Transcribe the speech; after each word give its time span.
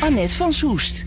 Annette 0.00 0.34
van 0.34 0.52
Soest. 0.52 1.06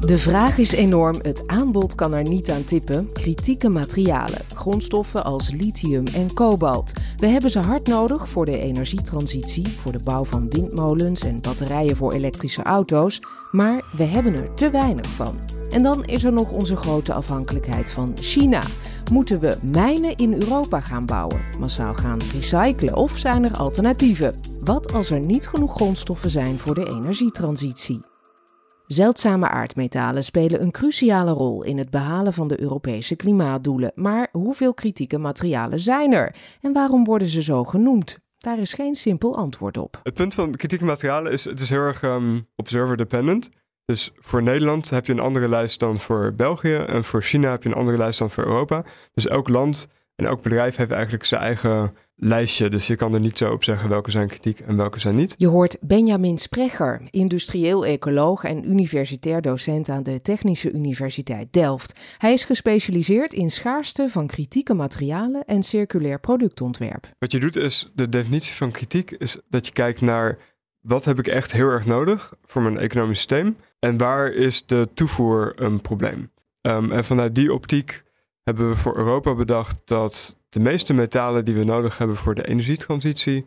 De 0.00 0.18
vraag 0.18 0.58
is 0.58 0.72
enorm, 0.72 1.18
het 1.22 1.46
aanbod 1.46 1.94
kan 1.94 2.12
er 2.12 2.22
niet 2.22 2.50
aan 2.50 2.64
tippen. 2.64 3.12
Kritieke 3.12 3.68
materialen, 3.68 4.40
grondstoffen 4.54 5.24
als 5.24 5.50
lithium 5.50 6.06
en 6.06 6.34
kobalt. 6.34 6.92
We 7.16 7.26
hebben 7.26 7.50
ze 7.50 7.58
hard 7.58 7.86
nodig 7.86 8.28
voor 8.28 8.44
de 8.44 8.58
energietransitie, 8.58 9.68
voor 9.68 9.92
de 9.92 9.98
bouw 9.98 10.24
van 10.24 10.50
windmolens 10.50 11.20
en 11.20 11.40
batterijen 11.40 11.96
voor 11.96 12.12
elektrische 12.12 12.62
auto's, 12.62 13.20
maar 13.50 13.82
we 13.96 14.04
hebben 14.04 14.36
er 14.36 14.54
te 14.54 14.70
weinig 14.70 15.06
van. 15.06 15.38
En 15.70 15.82
dan 15.82 16.04
is 16.04 16.24
er 16.24 16.32
nog 16.32 16.50
onze 16.50 16.76
grote 16.76 17.12
afhankelijkheid 17.12 17.90
van 17.90 18.12
China. 18.14 18.62
Moeten 19.12 19.40
we 19.40 19.58
mijnen 19.62 20.16
in 20.16 20.32
Europa 20.32 20.80
gaan 20.80 21.06
bouwen, 21.06 21.40
massaal 21.58 21.94
gaan 21.94 22.18
recyclen 22.32 22.96
of 22.96 23.18
zijn 23.18 23.44
er 23.44 23.56
alternatieven? 23.56 24.40
Wat 24.60 24.92
als 24.92 25.10
er 25.10 25.20
niet 25.20 25.46
genoeg 25.46 25.74
grondstoffen 25.74 26.30
zijn 26.30 26.58
voor 26.58 26.74
de 26.74 26.86
energietransitie? 26.86 28.00
Zeldzame 28.86 29.48
aardmetalen 29.48 30.24
spelen 30.24 30.62
een 30.62 30.70
cruciale 30.70 31.30
rol 31.30 31.62
in 31.62 31.78
het 31.78 31.90
behalen 31.90 32.32
van 32.32 32.48
de 32.48 32.60
Europese 32.60 33.16
klimaatdoelen. 33.16 33.92
Maar 33.94 34.28
hoeveel 34.32 34.74
kritieke 34.74 35.18
materialen 35.18 35.80
zijn 35.80 36.12
er? 36.12 36.34
En 36.60 36.72
waarom 36.72 37.04
worden 37.04 37.28
ze 37.28 37.42
zo 37.42 37.64
genoemd? 37.64 38.18
Daar 38.38 38.58
is 38.58 38.72
geen 38.72 38.94
simpel 38.94 39.36
antwoord 39.36 39.78
op. 39.78 40.00
Het 40.02 40.14
punt 40.14 40.34
van 40.34 40.54
kritieke 40.54 40.84
materialen 40.84 41.32
is, 41.32 41.44
het 41.44 41.60
is 41.60 41.70
heel 41.70 41.80
erg 41.80 42.02
um, 42.02 42.48
observer 42.56 42.96
dependent. 42.96 43.48
Dus 43.92 44.10
voor 44.18 44.42
Nederland 44.42 44.90
heb 44.90 45.06
je 45.06 45.12
een 45.12 45.18
andere 45.18 45.48
lijst 45.48 45.80
dan 45.80 45.98
voor 45.98 46.34
België. 46.34 46.74
En 46.74 47.04
voor 47.04 47.22
China 47.22 47.50
heb 47.50 47.62
je 47.62 47.68
een 47.68 47.74
andere 47.74 47.96
lijst 47.96 48.18
dan 48.18 48.30
voor 48.30 48.44
Europa. 48.44 48.84
Dus 49.14 49.26
elk 49.26 49.48
land 49.48 49.88
en 50.14 50.26
elk 50.26 50.42
bedrijf 50.42 50.76
heeft 50.76 50.90
eigenlijk 50.90 51.24
zijn 51.24 51.40
eigen 51.40 51.94
lijstje. 52.14 52.70
Dus 52.70 52.86
je 52.86 52.96
kan 52.96 53.14
er 53.14 53.20
niet 53.20 53.38
zo 53.38 53.52
op 53.52 53.64
zeggen 53.64 53.88
welke 53.88 54.10
zijn 54.10 54.28
kritiek 54.28 54.60
en 54.60 54.76
welke 54.76 55.00
zijn 55.00 55.14
niet. 55.14 55.34
Je 55.36 55.46
hoort 55.46 55.76
Benjamin 55.80 56.38
Sprecher, 56.38 57.00
industrieel 57.10 57.86
ecoloog 57.86 58.44
en 58.44 58.70
universitair 58.70 59.42
docent 59.42 59.88
aan 59.88 60.02
de 60.02 60.22
Technische 60.22 60.72
Universiteit 60.72 61.52
Delft. 61.52 61.98
Hij 62.18 62.32
is 62.32 62.44
gespecialiseerd 62.44 63.32
in 63.32 63.50
schaarste 63.50 64.08
van 64.08 64.26
kritieke 64.26 64.74
materialen 64.74 65.44
en 65.44 65.62
circulair 65.62 66.20
productontwerp. 66.20 67.10
Wat 67.18 67.32
je 67.32 67.40
doet 67.40 67.56
is, 67.56 67.90
de 67.94 68.08
definitie 68.08 68.54
van 68.54 68.70
kritiek 68.70 69.10
is 69.10 69.38
dat 69.48 69.66
je 69.66 69.72
kijkt 69.72 70.00
naar 70.00 70.38
wat 70.88 71.04
heb 71.04 71.18
ik 71.18 71.26
echt 71.26 71.52
heel 71.52 71.68
erg 71.68 71.86
nodig 71.86 72.32
voor 72.46 72.62
mijn 72.62 72.78
economisch 72.78 73.16
systeem 73.16 73.56
en 73.78 73.96
waar 73.96 74.32
is 74.32 74.66
de 74.66 74.88
toevoer 74.94 75.52
een 75.56 75.80
probleem. 75.80 76.30
Um, 76.60 76.92
en 76.92 77.04
vanuit 77.04 77.34
die 77.34 77.52
optiek 77.52 78.02
hebben 78.42 78.68
we 78.68 78.76
voor 78.76 78.96
Europa 78.96 79.34
bedacht 79.34 79.80
dat 79.84 80.36
de 80.48 80.60
meeste 80.60 80.94
metalen 80.94 81.44
die 81.44 81.54
we 81.54 81.64
nodig 81.64 81.98
hebben 81.98 82.16
voor 82.16 82.34
de 82.34 82.48
energietransitie, 82.48 83.46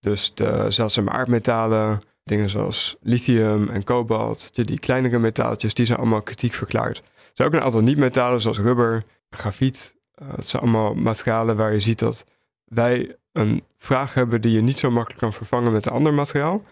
dus 0.00 0.34
de 0.34 0.66
zeldzame 0.68 1.10
aardmetalen, 1.10 2.02
dingen 2.22 2.50
zoals 2.50 2.96
lithium 3.00 3.68
en 3.68 3.84
kobalt, 3.84 4.54
die 4.54 4.78
kleinere 4.78 5.18
metaaltjes, 5.18 5.74
die 5.74 5.86
zijn 5.86 5.98
allemaal 5.98 6.22
kritiek 6.22 6.52
verklaard. 6.54 6.96
Er 6.98 7.30
zijn 7.34 7.48
ook 7.48 7.54
een 7.54 7.62
aantal 7.62 7.80
niet-metalen 7.80 8.40
zoals 8.40 8.58
rubber, 8.58 9.02
grafiet. 9.30 9.94
Uh, 10.22 10.28
dat 10.36 10.46
zijn 10.46 10.62
allemaal 10.62 10.94
materialen 10.94 11.56
waar 11.56 11.72
je 11.72 11.80
ziet 11.80 11.98
dat 11.98 12.24
wij 12.64 13.16
een 13.32 13.62
vraag 13.78 14.14
hebben 14.14 14.40
die 14.40 14.52
je 14.52 14.60
niet 14.60 14.78
zo 14.78 14.90
makkelijk 14.90 15.20
kan 15.20 15.32
vervangen 15.32 15.72
met 15.72 15.86
een 15.86 15.92
ander 15.92 16.14
materiaal. 16.14 16.62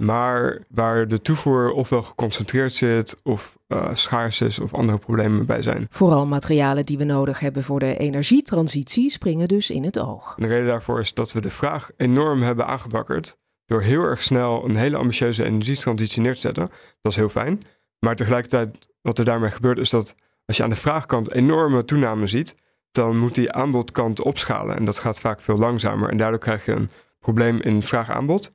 Maar 0.00 0.58
waar 0.68 1.08
de 1.08 1.22
toevoer 1.22 1.72
ofwel 1.72 2.02
geconcentreerd 2.02 2.74
zit, 2.74 3.16
of 3.22 3.58
uh, 3.68 3.88
schaars 3.92 4.40
is, 4.40 4.58
of 4.58 4.74
andere 4.74 4.98
problemen 4.98 5.46
bij 5.46 5.62
zijn. 5.62 5.86
Vooral 5.90 6.26
materialen 6.26 6.84
die 6.84 6.98
we 6.98 7.04
nodig 7.04 7.40
hebben 7.40 7.62
voor 7.62 7.78
de 7.78 7.96
energietransitie 7.96 9.10
springen 9.10 9.48
dus 9.48 9.70
in 9.70 9.84
het 9.84 9.98
oog. 9.98 10.34
de 10.38 10.46
reden 10.46 10.66
daarvoor 10.66 11.00
is 11.00 11.14
dat 11.14 11.32
we 11.32 11.40
de 11.40 11.50
vraag 11.50 11.90
enorm 11.96 12.42
hebben 12.42 12.66
aangewakkerd. 12.66 13.38
Door 13.66 13.82
heel 13.82 14.02
erg 14.02 14.22
snel 14.22 14.64
een 14.64 14.76
hele 14.76 14.96
ambitieuze 14.96 15.44
energietransitie 15.44 16.22
neer 16.22 16.34
te 16.34 16.40
zetten. 16.40 16.70
Dat 17.02 17.12
is 17.12 17.16
heel 17.16 17.28
fijn. 17.28 17.60
Maar 17.98 18.16
tegelijkertijd, 18.16 18.88
wat 19.02 19.18
er 19.18 19.24
daarmee 19.24 19.50
gebeurt, 19.50 19.78
is 19.78 19.90
dat 19.90 20.14
als 20.44 20.56
je 20.56 20.62
aan 20.62 20.70
de 20.70 20.76
vraagkant 20.76 21.32
enorme 21.32 21.84
toename 21.84 22.26
ziet, 22.26 22.54
dan 22.92 23.18
moet 23.18 23.34
die 23.34 23.52
aanbodkant 23.52 24.20
opschalen. 24.20 24.76
En 24.76 24.84
dat 24.84 24.98
gaat 24.98 25.20
vaak 25.20 25.40
veel 25.40 25.56
langzamer. 25.56 26.10
En 26.10 26.16
daardoor 26.16 26.40
krijg 26.40 26.64
je 26.64 26.72
een 26.72 26.90
probleem 27.18 27.60
in 27.60 27.82
vraag-aanbod. 27.82 28.50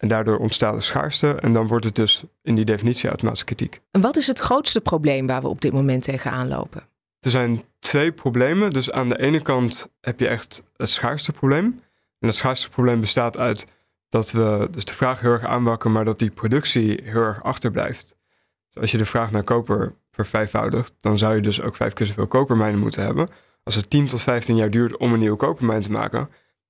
En 0.00 0.08
daardoor 0.08 0.38
ontstaat 0.38 0.76
de 0.76 0.82
schaarste 0.82 1.34
en 1.34 1.52
dan 1.52 1.66
wordt 1.66 1.84
het 1.84 1.94
dus 1.94 2.24
in 2.42 2.54
die 2.54 2.64
definitie 2.64 3.08
automatische 3.08 3.44
kritiek. 3.44 3.80
En 3.90 4.00
wat 4.00 4.16
is 4.16 4.26
het 4.26 4.38
grootste 4.38 4.80
probleem 4.80 5.26
waar 5.26 5.42
we 5.42 5.48
op 5.48 5.60
dit 5.60 5.72
moment 5.72 6.02
tegenaan 6.02 6.48
lopen? 6.48 6.82
Er 7.20 7.30
zijn 7.30 7.64
twee 7.78 8.12
problemen. 8.12 8.72
Dus 8.72 8.90
aan 8.90 9.08
de 9.08 9.18
ene 9.18 9.40
kant 9.40 9.92
heb 10.00 10.20
je 10.20 10.28
echt 10.28 10.62
het 10.76 10.88
schaarste 10.88 11.32
probleem. 11.32 11.64
En 12.18 12.28
het 12.28 12.36
schaarste 12.36 12.68
probleem 12.68 13.00
bestaat 13.00 13.36
uit 13.36 13.66
dat 14.08 14.30
we 14.30 14.68
dus 14.70 14.84
de 14.84 14.94
vraag 14.94 15.20
heel 15.20 15.30
erg 15.30 15.44
aanwakken, 15.44 15.92
maar 15.92 16.04
dat 16.04 16.18
die 16.18 16.30
productie 16.30 17.00
heel 17.04 17.22
erg 17.22 17.42
achterblijft. 17.42 18.16
Dus 18.66 18.82
als 18.82 18.90
je 18.90 18.98
de 18.98 19.06
vraag 19.06 19.30
naar 19.30 19.42
koper 19.42 19.94
vervijfvoudigt, 20.10 20.92
dan 21.00 21.18
zou 21.18 21.34
je 21.34 21.42
dus 21.42 21.60
ook 21.60 21.76
vijf 21.76 21.92
keer 21.92 22.06
zoveel 22.06 22.26
kopermijnen 22.26 22.80
moeten 22.80 23.02
hebben. 23.02 23.28
Als 23.62 23.74
het 23.74 23.90
10 23.90 24.06
tot 24.06 24.22
15 24.22 24.56
jaar 24.56 24.70
duurt 24.70 24.96
om 24.96 25.12
een 25.12 25.18
nieuwe 25.18 25.36
kopermijn 25.36 25.82
te 25.82 25.90
maken, 25.90 26.18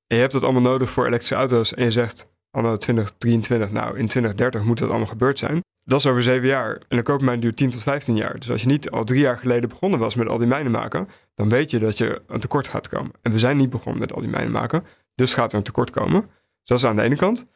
en 0.06 0.16
je 0.16 0.22
hebt 0.22 0.32
dat 0.32 0.42
allemaal 0.42 0.62
nodig 0.62 0.90
voor 0.90 1.06
elektrische 1.06 1.34
auto's 1.34 1.74
en 1.74 1.84
je 1.84 1.90
zegt 1.90 2.28
anno 2.50 2.76
2023, 2.76 3.70
nou 3.70 3.88
in 3.98 4.06
2030 4.06 4.62
moet 4.62 4.78
dat 4.78 4.88
allemaal 4.88 5.06
gebeurd 5.06 5.38
zijn. 5.38 5.62
Dat 5.84 5.98
is 5.98 6.06
over 6.06 6.22
zeven 6.22 6.48
jaar. 6.48 6.80
En 6.88 6.98
een 6.98 7.02
kopermijn 7.02 7.40
duurt 7.40 7.56
10 7.56 7.70
tot 7.70 7.82
15 7.82 8.16
jaar. 8.16 8.38
Dus 8.38 8.50
als 8.50 8.60
je 8.60 8.66
niet 8.66 8.90
al 8.90 9.04
drie 9.04 9.20
jaar 9.20 9.38
geleden 9.38 9.68
begonnen 9.68 9.98
was 9.98 10.14
met 10.14 10.28
al 10.28 10.38
die 10.38 10.46
mijnen 10.46 10.72
maken, 10.72 11.08
dan 11.34 11.48
weet 11.48 11.70
je 11.70 11.78
dat 11.78 11.98
je 11.98 12.22
een 12.26 12.40
tekort 12.40 12.68
gaat 12.68 12.88
komen. 12.88 13.12
En 13.22 13.32
we 13.32 13.38
zijn 13.38 13.56
niet 13.56 13.70
begonnen 13.70 14.00
met 14.00 14.12
al 14.12 14.20
die 14.20 14.30
mijnen 14.30 14.52
maken, 14.52 14.84
dus 15.14 15.34
gaat 15.34 15.52
er 15.52 15.58
een 15.58 15.64
tekort 15.64 15.90
komen. 15.90 16.20
Dus 16.20 16.30
dat 16.64 16.78
is 16.78 16.84
aan 16.84 16.96
de 16.96 17.02
ene 17.02 17.16
kant. 17.16 17.46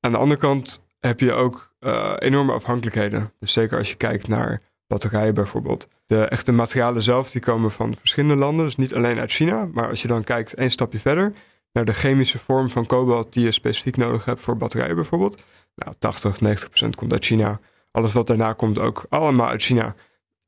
Aan 0.00 0.12
de 0.12 0.18
andere 0.18 0.40
kant 0.40 0.82
heb 1.00 1.20
je 1.20 1.32
ook 1.32 1.74
uh, 1.80 2.12
enorme 2.18 2.52
afhankelijkheden. 2.52 3.32
Dus 3.38 3.52
zeker 3.52 3.78
als 3.78 3.88
je 3.88 3.96
kijkt 3.96 4.28
naar 4.28 4.62
batterijen 4.86 5.34
bijvoorbeeld. 5.34 5.88
De 6.06 6.24
echte 6.24 6.52
materialen 6.52 7.02
zelf 7.02 7.30
die 7.30 7.40
komen 7.40 7.70
van 7.70 7.96
verschillende 7.96 8.36
landen, 8.36 8.64
dus 8.64 8.76
niet 8.76 8.94
alleen 8.94 9.18
uit 9.18 9.30
China. 9.30 9.68
Maar 9.72 9.88
als 9.88 10.02
je 10.02 10.08
dan 10.08 10.24
kijkt 10.24 10.54
één 10.54 10.70
stapje 10.70 11.00
verder, 11.00 11.32
naar 11.72 11.84
de 11.84 11.94
chemische 11.94 12.38
vorm 12.38 12.70
van 12.70 12.86
kobalt 12.86 13.32
die 13.32 13.44
je 13.44 13.50
specifiek 13.50 13.96
nodig 13.96 14.24
hebt 14.24 14.40
voor 14.40 14.56
batterijen 14.56 14.94
bijvoorbeeld. 14.94 15.42
Nou, 15.74 15.94
80, 15.98 16.40
90 16.40 16.68
procent 16.68 16.96
komt 16.96 17.12
uit 17.12 17.24
China. 17.24 17.60
Alles 17.90 18.12
wat 18.12 18.26
daarna 18.26 18.52
komt 18.52 18.78
ook 18.78 19.06
allemaal 19.08 19.48
uit 19.48 19.62
China. 19.62 19.94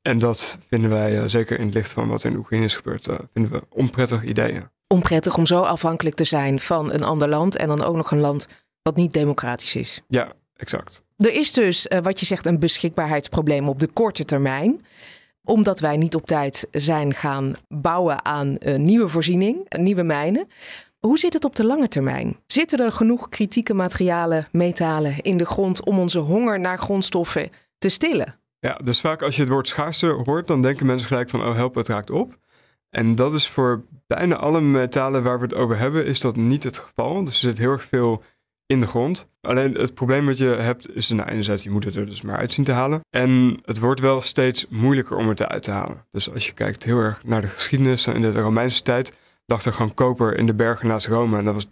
En 0.01 0.19
dat 0.19 0.57
vinden 0.69 0.89
wij, 0.89 1.17
uh, 1.17 1.23
zeker 1.25 1.59
in 1.59 1.65
het 1.65 1.73
licht 1.73 1.91
van 1.91 2.07
wat 2.07 2.23
in 2.23 2.35
Oekraïne 2.35 2.65
is 2.65 2.75
gebeurd, 2.75 3.07
uh, 3.07 3.15
vinden 3.33 3.51
we 3.51 3.63
onprettige 3.69 4.25
ideeën. 4.25 4.69
Onprettig 4.87 5.37
om 5.37 5.45
zo 5.45 5.61
afhankelijk 5.61 6.15
te 6.15 6.23
zijn 6.23 6.59
van 6.59 6.91
een 6.91 7.03
ander 7.03 7.29
land 7.29 7.55
en 7.55 7.67
dan 7.67 7.83
ook 7.83 7.95
nog 7.95 8.11
een 8.11 8.19
land 8.19 8.47
wat 8.81 8.95
niet 8.95 9.13
democratisch 9.13 9.75
is. 9.75 10.01
Ja, 10.07 10.31
exact. 10.55 11.03
Er 11.17 11.33
is 11.33 11.53
dus, 11.53 11.85
uh, 11.85 11.99
wat 11.99 12.19
je 12.19 12.25
zegt, 12.25 12.45
een 12.45 12.59
beschikbaarheidsprobleem 12.59 13.69
op 13.69 13.79
de 13.79 13.87
korte 13.87 14.25
termijn 14.25 14.85
omdat 15.45 15.79
wij 15.79 15.97
niet 15.97 16.15
op 16.15 16.25
tijd 16.25 16.67
zijn 16.71 17.13
gaan 17.13 17.55
bouwen 17.67 18.25
aan 18.25 18.57
nieuwe 18.77 19.07
voorziening, 19.07 19.77
nieuwe 19.77 20.03
mijnen. 20.03 20.47
Hoe 21.05 21.19
zit 21.19 21.33
het 21.33 21.45
op 21.45 21.55
de 21.55 21.65
lange 21.65 21.87
termijn? 21.87 22.39
Zitten 22.47 22.79
er 22.79 22.91
genoeg 22.91 23.29
kritieke 23.29 23.73
materialen, 23.73 24.47
metalen 24.51 25.21
in 25.21 25.37
de 25.37 25.45
grond 25.45 25.83
om 25.83 25.99
onze 25.99 26.19
honger 26.19 26.59
naar 26.59 26.77
grondstoffen 26.77 27.49
te 27.77 27.89
stillen? 27.89 28.39
Ja, 28.59 28.79
dus 28.83 28.99
vaak 28.99 29.21
als 29.21 29.35
je 29.35 29.41
het 29.41 29.51
woord 29.51 29.67
schaarste 29.67 30.07
hoort, 30.07 30.47
dan 30.47 30.61
denken 30.61 30.85
mensen 30.85 31.07
gelijk 31.07 31.29
van, 31.29 31.45
oh 31.45 31.55
help, 31.55 31.75
het 31.75 31.87
raakt 31.87 32.09
op. 32.09 32.37
En 32.89 33.15
dat 33.15 33.33
is 33.33 33.47
voor 33.47 33.83
bijna 34.07 34.35
alle 34.35 34.61
metalen 34.61 35.23
waar 35.23 35.37
we 35.37 35.43
het 35.43 35.53
over 35.53 35.77
hebben, 35.77 36.05
is 36.05 36.19
dat 36.19 36.35
niet 36.35 36.63
het 36.63 36.77
geval. 36.77 37.25
Dus 37.25 37.33
er 37.33 37.49
zit 37.49 37.57
heel 37.57 37.71
erg 37.71 37.83
veel 37.83 38.23
in 38.65 38.79
de 38.79 38.87
grond. 38.87 39.27
Alleen 39.41 39.73
het 39.73 39.93
probleem 39.93 40.25
wat 40.25 40.37
je 40.37 40.45
hebt 40.45 40.95
is, 40.95 41.09
nou, 41.09 41.29
enerzijds 41.29 41.63
je 41.63 41.69
moet 41.69 41.85
het 41.85 41.95
er 41.95 42.05
dus 42.05 42.21
maar 42.21 42.37
uit 42.37 42.53
zien 42.53 42.65
te 42.65 42.71
halen. 42.71 42.99
En 43.09 43.59
het 43.65 43.79
wordt 43.79 43.99
wel 43.99 44.21
steeds 44.21 44.65
moeilijker 44.69 45.17
om 45.17 45.27
het 45.27 45.39
eruit 45.39 45.63
te 45.63 45.71
halen. 45.71 46.05
Dus 46.11 46.31
als 46.33 46.45
je 46.45 46.53
kijkt 46.53 46.83
heel 46.83 46.99
erg 46.99 47.23
naar 47.23 47.41
de 47.41 47.47
geschiedenis 47.47 48.07
in 48.07 48.21
de 48.21 48.31
Romeinse 48.31 48.81
tijd, 48.81 49.13
er 49.45 49.73
gewoon 49.73 49.93
koper 49.93 50.37
in 50.37 50.45
de 50.45 50.55
bergen 50.55 50.87
naast 50.87 51.07
Rome. 51.07 51.37
En 51.37 51.45
dat 51.45 51.53
was 51.53 51.67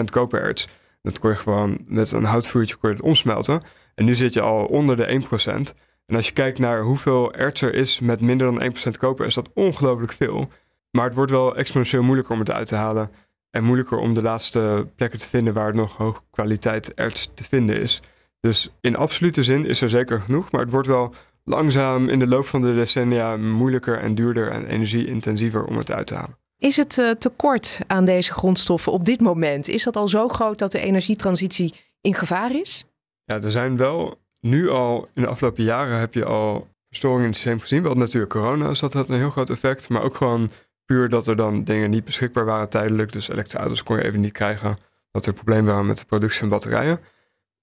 30% 0.00 0.04
kopererts. 0.10 0.68
Dat 1.02 1.18
kon 1.18 1.30
je 1.30 1.36
gewoon 1.36 1.78
met 1.86 2.12
een 2.12 2.24
houtvuurtje 2.24 2.76
kon 2.76 2.90
je 2.90 2.96
het 2.96 3.04
omsmelten. 3.04 3.60
En 3.94 4.04
nu 4.04 4.14
zit 4.14 4.32
je 4.32 4.40
al 4.40 4.64
onder 4.64 4.96
de 4.96 5.22
1%. 5.22 5.74
En 6.06 6.16
als 6.16 6.26
je 6.26 6.32
kijkt 6.32 6.58
naar 6.58 6.80
hoeveel 6.82 7.32
erts 7.32 7.60
er 7.60 7.74
is 7.74 8.00
met 8.00 8.20
minder 8.20 8.58
dan 8.58 8.72
1% 8.94 8.98
koper, 8.98 9.26
is 9.26 9.34
dat 9.34 9.50
ongelooflijk 9.54 10.12
veel. 10.12 10.50
Maar 10.90 11.04
het 11.04 11.14
wordt 11.14 11.30
wel 11.30 11.56
exponentieel 11.56 12.02
moeilijker 12.02 12.34
om 12.34 12.40
het 12.40 12.50
uit 12.50 12.66
te 12.66 12.74
halen. 12.74 13.10
En 13.50 13.64
moeilijker 13.64 13.98
om 13.98 14.14
de 14.14 14.22
laatste 14.22 14.86
plekken 14.96 15.18
te 15.18 15.28
vinden 15.28 15.54
waar 15.54 15.74
nog 15.74 15.96
hoge 15.96 16.20
kwaliteit 16.30 16.94
erts 16.94 17.30
te 17.34 17.44
vinden 17.44 17.80
is. 17.80 18.02
Dus 18.40 18.70
in 18.80 18.96
absolute 18.96 19.42
zin 19.42 19.66
is 19.66 19.80
er 19.80 19.88
zeker 19.88 20.20
genoeg, 20.20 20.50
maar 20.50 20.60
het 20.60 20.70
wordt 20.70 20.88
wel 20.88 21.14
langzaam 21.44 22.08
in 22.08 22.18
de 22.18 22.26
loop 22.26 22.46
van 22.46 22.60
de 22.60 22.74
decennia 22.74 23.36
moeilijker 23.36 23.98
en 23.98 24.14
duurder 24.14 24.50
en 24.50 24.66
energie-intensiever 24.66 25.64
om 25.64 25.78
het 25.78 25.92
uit 25.92 26.06
te 26.06 26.14
halen. 26.14 26.47
Is 26.58 26.76
het 26.76 26.96
uh, 26.98 27.10
tekort 27.10 27.80
aan 27.86 28.04
deze 28.04 28.32
grondstoffen 28.32 28.92
op 28.92 29.04
dit 29.04 29.20
moment? 29.20 29.68
Is 29.68 29.82
dat 29.82 29.96
al 29.96 30.08
zo 30.08 30.28
groot 30.28 30.58
dat 30.58 30.72
de 30.72 30.80
energietransitie 30.80 31.74
in 32.00 32.14
gevaar 32.14 32.54
is? 32.54 32.84
Ja, 33.24 33.40
er 33.42 33.50
zijn 33.50 33.76
wel 33.76 34.18
nu 34.40 34.68
al, 34.68 35.08
in 35.14 35.22
de 35.22 35.28
afgelopen 35.28 35.64
jaren 35.64 35.98
heb 35.98 36.14
je 36.14 36.24
al 36.24 36.68
verstoringen 36.88 37.22
in 37.22 37.28
het 37.28 37.36
systeem 37.36 37.60
gezien. 37.60 37.82
Wel 37.82 37.94
natuurlijk 37.94 38.32
corona, 38.32 38.68
dus 38.68 38.80
dat 38.80 38.92
had 38.92 39.08
een 39.08 39.18
heel 39.18 39.30
groot 39.30 39.50
effect. 39.50 39.88
Maar 39.88 40.02
ook 40.02 40.16
gewoon 40.16 40.50
puur 40.84 41.08
dat 41.08 41.26
er 41.26 41.36
dan 41.36 41.64
dingen 41.64 41.90
niet 41.90 42.04
beschikbaar 42.04 42.44
waren 42.44 42.68
tijdelijk. 42.68 43.12
Dus 43.12 43.28
elektrische 43.28 43.58
auto's 43.58 43.82
kon 43.82 43.96
je 43.96 44.04
even 44.04 44.20
niet 44.20 44.32
krijgen. 44.32 44.76
Dat 45.10 45.26
er 45.26 45.32
problemen 45.32 45.72
waren 45.72 45.86
met 45.86 45.98
de 45.98 46.04
productie 46.04 46.40
van 46.40 46.48
batterijen. 46.48 46.98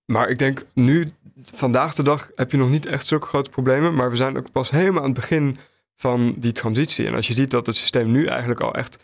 Maar 0.06 0.30
ik 0.30 0.40
denk 0.40 0.66
nu, 0.74 1.10
vandaag 1.42 1.96
de 1.96 2.04
dag, 2.04 2.32
heb 2.36 2.52
je 2.52 2.58
nog 2.58 2.70
niet 2.70 2.86
echt 2.86 3.08
zulke 3.08 3.28
grote 3.28 3.50
problemen. 3.50 3.94
Maar 3.94 4.10
we 4.10 4.16
zijn 4.16 4.38
ook 4.38 4.52
pas 4.52 4.70
helemaal 4.70 5.02
aan 5.02 5.10
het 5.10 5.20
begin 5.20 5.58
van 5.96 6.36
die 6.38 6.52
transitie. 6.52 7.08
En 7.08 7.16
als 7.16 7.28
je 7.28 7.36
ziet 7.36 7.52
dat 7.52 7.66
het 7.66 7.76
systeem 7.76 8.12
nu 8.12 8.26
eigenlijk 8.26 8.60
al 8.60 8.74
echt 8.74 8.98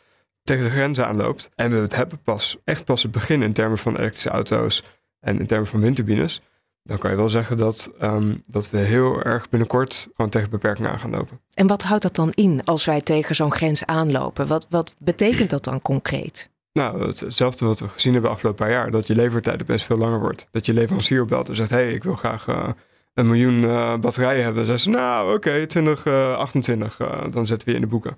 tegen 0.43 0.63
de 0.63 0.69
grenzen 0.69 1.07
aanloopt. 1.07 1.49
En 1.55 1.69
we 1.69 1.75
het 1.75 1.95
hebben 1.95 2.19
pas, 2.23 2.57
echt 2.63 2.85
pas 2.85 3.03
het 3.03 3.11
begin 3.11 3.41
in 3.41 3.53
termen 3.53 3.77
van 3.77 3.97
elektrische 3.97 4.29
auto's 4.29 4.83
en 5.19 5.39
in 5.39 5.47
termen 5.47 5.67
van 5.67 5.79
windturbines. 5.79 6.41
Dan 6.83 6.97
kan 6.97 7.11
je 7.11 7.17
wel 7.17 7.29
zeggen 7.29 7.57
dat, 7.57 7.91
um, 8.01 8.43
dat 8.47 8.69
we 8.69 8.77
heel 8.77 9.21
erg 9.21 9.49
binnenkort 9.49 10.07
gewoon 10.15 10.31
tegen 10.31 10.49
beperkingen 10.49 10.91
aan 10.91 10.99
gaan 10.99 11.11
lopen. 11.11 11.39
En 11.53 11.67
wat 11.67 11.83
houdt 11.83 12.03
dat 12.03 12.15
dan 12.15 12.31
in 12.31 12.63
als 12.63 12.85
wij 12.85 13.01
tegen 13.01 13.35
zo'n 13.35 13.51
grens 13.51 13.85
aanlopen? 13.85 14.47
Wat, 14.47 14.67
wat 14.69 14.95
betekent 14.97 15.49
dat 15.49 15.63
dan 15.63 15.81
concreet? 15.81 16.49
Nou, 16.73 17.07
hetzelfde 17.07 17.65
wat 17.65 17.79
we 17.79 17.89
gezien 17.89 18.13
hebben 18.13 18.31
afgelopen 18.31 18.65
paar 18.65 18.73
jaar. 18.73 18.91
Dat 18.91 19.07
je 19.07 19.15
levertijd 19.15 19.65
best 19.65 19.85
veel 19.85 19.97
langer 19.97 20.19
wordt. 20.19 20.47
Dat 20.51 20.65
je 20.65 20.73
leverancier 20.73 21.21
opbelt 21.21 21.49
en 21.49 21.55
zegt, 21.55 21.69
hé, 21.69 21.75
hey, 21.75 21.93
ik 21.93 22.03
wil 22.03 22.15
graag 22.15 22.47
uh, 22.47 22.69
een 23.13 23.27
miljoen 23.27 23.63
uh, 23.63 23.97
batterijen 23.97 24.43
hebben. 24.43 24.65
Dan 24.65 24.77
zeggen 24.77 24.91
ze, 24.91 24.99
nou 24.99 25.25
oké, 25.25 25.35
okay, 25.35 25.65
2028, 25.65 26.99
uh, 26.99 27.21
dan 27.31 27.47
zetten 27.47 27.67
we 27.67 27.73
je 27.73 27.79
in 27.79 27.83
de 27.83 27.91
boeken. 27.91 28.17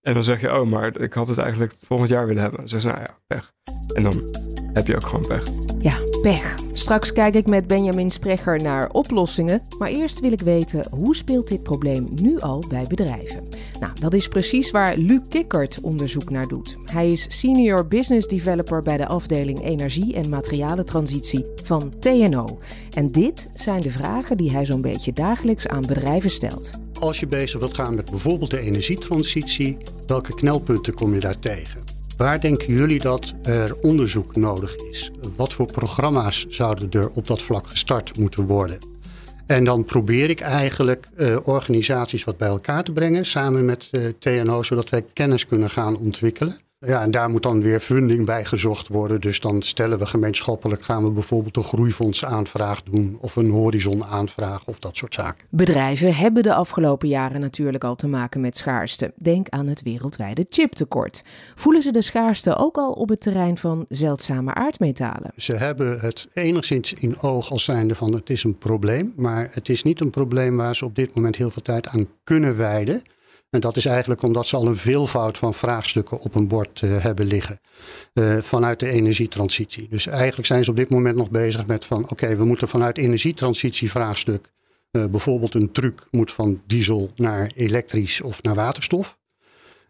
En 0.00 0.14
dan 0.14 0.24
zeg 0.24 0.40
je, 0.40 0.60
oh, 0.60 0.66
maar 0.66 1.00
ik 1.00 1.12
had 1.12 1.28
het 1.28 1.38
eigenlijk 1.38 1.74
volgend 1.86 2.10
jaar 2.10 2.26
willen 2.26 2.42
hebben. 2.42 2.60
Dan 2.60 2.68
zeggen 2.68 2.90
ze, 2.90 2.96
nou 2.96 3.08
ja, 3.08 3.18
pech. 3.26 3.52
En 3.94 4.02
dan 4.02 4.36
heb 4.72 4.86
je 4.86 4.94
ook 4.94 5.06
gewoon 5.06 5.26
pech. 5.26 5.63
Ja, 5.84 5.98
pech. 6.22 6.58
Straks 6.72 7.12
kijk 7.12 7.34
ik 7.34 7.46
met 7.46 7.66
Benjamin 7.66 8.10
Sprecher 8.10 8.62
naar 8.62 8.90
oplossingen. 8.90 9.62
Maar 9.78 9.88
eerst 9.88 10.20
wil 10.20 10.32
ik 10.32 10.40
weten, 10.40 10.86
hoe 10.90 11.16
speelt 11.16 11.48
dit 11.48 11.62
probleem 11.62 12.08
nu 12.22 12.38
al 12.38 12.64
bij 12.68 12.84
bedrijven? 12.88 13.48
Nou, 13.80 13.92
dat 14.00 14.14
is 14.14 14.28
precies 14.28 14.70
waar 14.70 14.96
Luc 14.96 15.20
Kikkert 15.28 15.80
onderzoek 15.80 16.30
naar 16.30 16.48
doet. 16.48 16.76
Hij 16.84 17.08
is 17.08 17.26
Senior 17.40 17.86
Business 17.86 18.26
Developer 18.26 18.82
bij 18.82 18.96
de 18.96 19.06
afdeling 19.06 19.64
Energie 19.64 20.14
en 20.14 20.28
Materialentransitie 20.28 21.44
van 21.64 21.92
TNO. 21.98 22.58
En 22.94 23.12
dit 23.12 23.48
zijn 23.54 23.80
de 23.80 23.90
vragen 23.90 24.36
die 24.36 24.52
hij 24.52 24.64
zo'n 24.64 24.80
beetje 24.80 25.12
dagelijks 25.12 25.68
aan 25.68 25.86
bedrijven 25.86 26.30
stelt. 26.30 26.70
Als 27.00 27.20
je 27.20 27.26
bezig 27.26 27.60
wilt 27.60 27.74
gaan 27.74 27.94
met 27.94 28.10
bijvoorbeeld 28.10 28.50
de 28.50 28.60
energietransitie, 28.60 29.76
welke 30.06 30.34
knelpunten 30.34 30.94
kom 30.94 31.14
je 31.14 31.20
daar 31.20 31.38
tegen? 31.38 31.93
Waar 32.16 32.40
denken 32.40 32.74
jullie 32.74 32.98
dat 32.98 33.34
er 33.42 33.76
onderzoek 33.76 34.36
nodig 34.36 34.74
is? 34.74 35.10
Wat 35.36 35.52
voor 35.52 35.66
programma's 35.66 36.46
zouden 36.48 36.90
er 36.90 37.10
op 37.10 37.26
dat 37.26 37.42
vlak 37.42 37.66
gestart 37.68 38.18
moeten 38.18 38.46
worden? 38.46 38.78
En 39.46 39.64
dan 39.64 39.84
probeer 39.84 40.30
ik 40.30 40.40
eigenlijk 40.40 41.06
uh, 41.16 41.36
organisaties 41.44 42.24
wat 42.24 42.36
bij 42.36 42.48
elkaar 42.48 42.84
te 42.84 42.92
brengen 42.92 43.26
samen 43.26 43.64
met 43.64 43.88
eh, 43.90 44.08
TNO, 44.18 44.62
zodat 44.62 44.88
wij 44.88 45.04
kennis 45.12 45.46
kunnen 45.46 45.70
gaan 45.70 45.96
ontwikkelen. 45.98 46.56
Ja, 46.86 47.02
en 47.02 47.10
daar 47.10 47.30
moet 47.30 47.42
dan 47.42 47.62
weer 47.62 47.80
funding 47.80 48.26
bij 48.26 48.44
gezocht 48.44 48.88
worden. 48.88 49.20
Dus 49.20 49.40
dan 49.40 49.62
stellen 49.62 49.98
we 49.98 50.06
gemeenschappelijk, 50.06 50.84
gaan 50.84 51.04
we 51.04 51.10
bijvoorbeeld 51.10 51.56
een 51.56 51.62
groeifondsaanvraag 51.62 52.82
doen 52.82 53.18
of 53.20 53.36
een 53.36 53.50
horizonaanvraag 53.50 54.64
of 54.64 54.78
dat 54.78 54.96
soort 54.96 55.14
zaken. 55.14 55.46
Bedrijven 55.50 56.14
hebben 56.14 56.42
de 56.42 56.54
afgelopen 56.54 57.08
jaren 57.08 57.40
natuurlijk 57.40 57.84
al 57.84 57.94
te 57.94 58.06
maken 58.06 58.40
met 58.40 58.56
schaarste. 58.56 59.12
Denk 59.16 59.48
aan 59.48 59.66
het 59.66 59.82
wereldwijde 59.82 60.46
chiptekort. 60.48 61.24
Voelen 61.54 61.82
ze 61.82 61.92
de 61.92 62.02
schaarste 62.02 62.56
ook 62.56 62.76
al 62.76 62.92
op 62.92 63.08
het 63.08 63.20
terrein 63.20 63.58
van 63.58 63.84
zeldzame 63.88 64.54
aardmetalen? 64.54 65.32
Ze 65.36 65.54
hebben 65.56 66.00
het 66.00 66.28
enigszins 66.32 66.92
in 66.92 67.20
oog 67.20 67.50
als 67.50 67.64
zijnde 67.64 67.94
van 67.94 68.12
het 68.12 68.30
is 68.30 68.44
een 68.44 68.58
probleem, 68.58 69.12
maar 69.16 69.48
het 69.50 69.68
is 69.68 69.82
niet 69.82 70.00
een 70.00 70.10
probleem 70.10 70.56
waar 70.56 70.76
ze 70.76 70.84
op 70.84 70.94
dit 70.94 71.14
moment 71.14 71.36
heel 71.36 71.50
veel 71.50 71.62
tijd 71.62 71.86
aan 71.86 72.06
kunnen 72.24 72.56
wijden. 72.56 73.02
En 73.54 73.60
dat 73.60 73.76
is 73.76 73.86
eigenlijk 73.86 74.22
omdat 74.22 74.46
ze 74.46 74.56
al 74.56 74.66
een 74.66 74.76
veelvoud 74.76 75.38
van 75.38 75.54
vraagstukken 75.54 76.18
op 76.18 76.34
een 76.34 76.48
bord 76.48 76.80
uh, 76.80 77.02
hebben 77.02 77.26
liggen 77.26 77.60
uh, 78.14 78.38
vanuit 78.38 78.80
de 78.80 78.88
energietransitie. 78.88 79.88
Dus 79.88 80.06
eigenlijk 80.06 80.46
zijn 80.46 80.64
ze 80.64 80.70
op 80.70 80.76
dit 80.76 80.90
moment 80.90 81.16
nog 81.16 81.30
bezig 81.30 81.66
met 81.66 81.84
van 81.84 82.10
oké, 82.10 82.36
we 82.36 82.44
moeten 82.44 82.68
vanuit 82.68 82.98
energietransitievraagstuk 82.98 84.52
uh, 84.92 85.04
bijvoorbeeld 85.06 85.54
een 85.54 85.72
truc 85.72 86.06
moet 86.10 86.32
van 86.32 86.62
diesel 86.66 87.10
naar 87.16 87.52
elektrisch 87.54 88.20
of 88.20 88.42
naar 88.42 88.54
waterstof. 88.54 89.18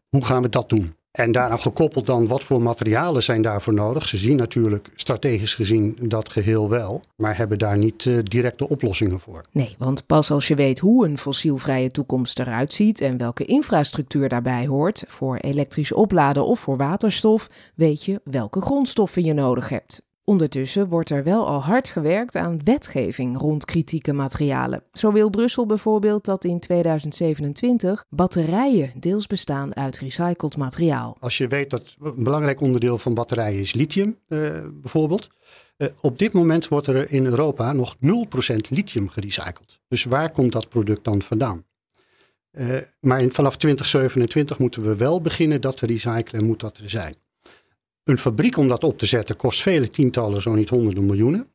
Hoe 0.09 0.25
gaan 0.25 0.43
we 0.43 0.49
dat 0.49 0.69
doen? 0.69 0.95
En 1.15 1.33
daaraan 1.33 1.61
gekoppeld 1.61 2.07
dan, 2.07 2.27
wat 2.27 2.45
voor 2.45 2.63
materialen 2.63 3.23
zijn 3.23 3.43
daarvoor 3.43 3.75
nodig? 3.75 4.09
Ze 4.09 4.17
zien 4.17 4.37
natuurlijk 4.37 4.89
strategisch 4.95 5.55
gezien 5.55 5.97
dat 6.01 6.29
geheel 6.29 6.69
wel, 6.71 7.03
maar 7.17 7.37
hebben 7.37 7.59
daar 7.59 7.79
niet 7.79 8.05
uh, 8.05 8.19
directe 8.23 8.69
oplossingen 8.69 9.21
voor. 9.21 9.45
Nee, 9.51 9.75
want 9.79 10.07
pas 10.07 10.31
als 10.31 10.49
je 10.49 10.55
weet 10.55 10.79
hoe 10.79 11.07
een 11.07 11.19
fossielvrije 11.19 11.91
toekomst 11.91 12.39
eruit 12.39 12.73
ziet 12.73 13.01
en 13.01 13.19
welke 13.19 13.45
infrastructuur 13.45 14.29
daarbij 14.29 14.67
hoort, 14.67 15.05
voor 15.07 15.37
elektrisch 15.37 15.93
opladen 15.93 16.47
of 16.47 16.61
voor 16.61 16.77
waterstof, 16.77 17.51
weet 17.75 18.05
je 18.05 18.21
welke 18.25 18.61
grondstoffen 18.61 19.25
je 19.25 19.35
nodig 19.35 19.69
hebt. 19.69 20.03
Ondertussen 20.27 20.89
wordt 20.89 21.11
er 21.11 21.25
wel 21.25 21.47
al 21.47 21.63
hard 21.63 21.89
gewerkt 21.89 22.37
aan 22.37 22.61
wetgeving 22.65 23.39
rond 23.39 23.65
kritieke 23.65 24.13
materialen. 24.13 24.83
Zo 24.93 25.13
wil 25.13 25.31
Brussel 25.31 25.67
bijvoorbeeld 25.67 26.25
dat 26.25 26.45
in 26.45 26.61
2027 26.61 28.05
batterijen 28.09 28.93
deels 28.97 29.27
bestaan 29.27 29.77
uit 29.77 29.99
recycled 29.99 30.57
materiaal. 30.57 31.17
Als 31.21 31.39
je 31.39 31.47
weet 31.47 31.71
dat 31.71 31.97
een 32.01 32.25
belangrijk 32.25 32.61
onderdeel 32.61 32.99
van 32.99 33.15
batterijen 33.15 33.61
is 33.61 33.75
lithium, 33.75 34.19
uh, 34.29 34.51
bijvoorbeeld. 34.73 35.29
Uh, 35.79 35.89
op 36.01 36.19
dit 36.19 36.33
moment 36.33 36.69
wordt 36.69 36.87
er 36.87 37.11
in 37.11 37.27
Europa 37.27 37.73
nog 37.73 37.97
0% 37.97 37.99
lithium 38.69 39.09
gerecycled. 39.09 39.81
Dus 39.89 40.05
waar 40.05 40.33
komt 40.33 40.53
dat 40.53 40.69
product 40.69 41.05
dan 41.05 41.23
vandaan? 41.23 41.65
Uh, 42.53 42.77
maar 43.01 43.29
vanaf 43.31 43.57
2027 43.57 44.59
moeten 44.59 44.83
we 44.83 44.97
wel 44.97 45.21
beginnen 45.21 45.61
dat 45.61 45.77
te 45.77 45.87
recyclen 45.87 46.41
en 46.41 46.47
moet 46.47 46.61
dat 46.61 46.77
er 46.77 46.91
zijn. 46.91 47.15
Een 48.05 48.19
fabriek 48.19 48.57
om 48.57 48.69
dat 48.69 48.85
op 48.85 48.99
te 48.99 49.07
zetten 49.07 49.37
kost 49.37 49.63
vele 49.63 49.91
tientallen, 49.91 50.43
zo 50.43 50.55
niet 50.55 50.69
honderden 50.69 51.07
miljoenen. 51.07 51.49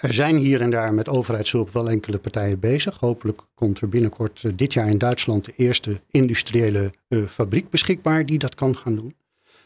Er 0.00 0.14
zijn 0.14 0.36
hier 0.36 0.60
en 0.60 0.70
daar 0.70 0.94
met 0.94 1.08
overheidshulp 1.08 1.70
wel 1.70 1.90
enkele 1.90 2.18
partijen 2.18 2.60
bezig. 2.60 2.98
Hopelijk 2.98 3.42
komt 3.54 3.80
er 3.80 3.88
binnenkort 3.88 4.42
uh, 4.42 4.52
dit 4.54 4.72
jaar 4.72 4.88
in 4.88 4.98
Duitsland 4.98 5.44
de 5.44 5.52
eerste 5.56 6.00
industriële 6.10 6.92
uh, 7.08 7.26
fabriek 7.26 7.70
beschikbaar 7.70 8.26
die 8.26 8.38
dat 8.38 8.54
kan 8.54 8.76
gaan 8.76 8.94
doen. 8.94 9.14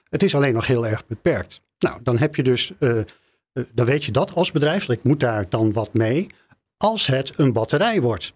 Het 0.09 0.23
is 0.23 0.35
alleen 0.35 0.52
nog 0.52 0.66
heel 0.66 0.87
erg 0.87 1.06
beperkt. 1.06 1.61
Nou, 1.78 2.00
dan 2.02 2.18
heb 2.18 2.37
je 2.37 2.42
dus, 2.42 2.73
uh, 2.80 3.00
dan 3.73 3.87
weet 3.87 4.04
je 4.04 4.12
dat 4.12 4.35
als 4.35 4.52
bedrijf, 4.52 4.88
ik 4.88 5.02
moet 5.02 5.21
daar 5.21 5.49
dan 5.49 5.73
wat 5.73 5.94
mee, 5.94 6.26
als 6.76 7.06
het 7.06 7.38
een 7.38 7.52
batterij 7.52 8.00
wordt. 8.00 8.35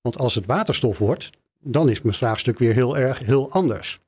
Want 0.00 0.18
als 0.18 0.34
het 0.34 0.46
waterstof 0.46 0.98
wordt, 0.98 1.30
dan 1.60 1.88
is 1.88 2.02
mijn 2.02 2.14
vraagstuk 2.14 2.58
weer 2.58 2.74
heel 2.74 2.96
erg 2.98 3.18
heel 3.18 3.50
anders. 3.50 3.98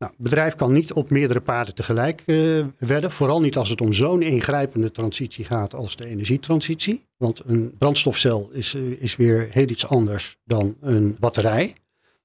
Nou, 0.00 0.12
het 0.12 0.22
bedrijf 0.22 0.54
kan 0.54 0.72
niet 0.72 0.92
op 0.92 1.10
meerdere 1.10 1.40
paarden 1.40 1.74
tegelijk 1.74 2.22
uh, 2.26 2.66
wedden. 2.78 3.10
Vooral 3.10 3.40
niet 3.40 3.56
als 3.56 3.68
het 3.68 3.80
om 3.80 3.92
zo'n 3.92 4.22
ingrijpende 4.22 4.90
transitie 4.90 5.44
gaat 5.44 5.74
als 5.74 5.96
de 5.96 6.06
energietransitie. 6.06 7.06
Want 7.16 7.42
een 7.44 7.74
brandstofcel 7.78 8.50
is, 8.52 8.74
uh, 8.74 9.02
is 9.02 9.16
weer 9.16 9.48
heel 9.50 9.68
iets 9.68 9.86
anders 9.86 10.36
dan 10.44 10.76
een 10.80 11.16
batterij. 11.18 11.74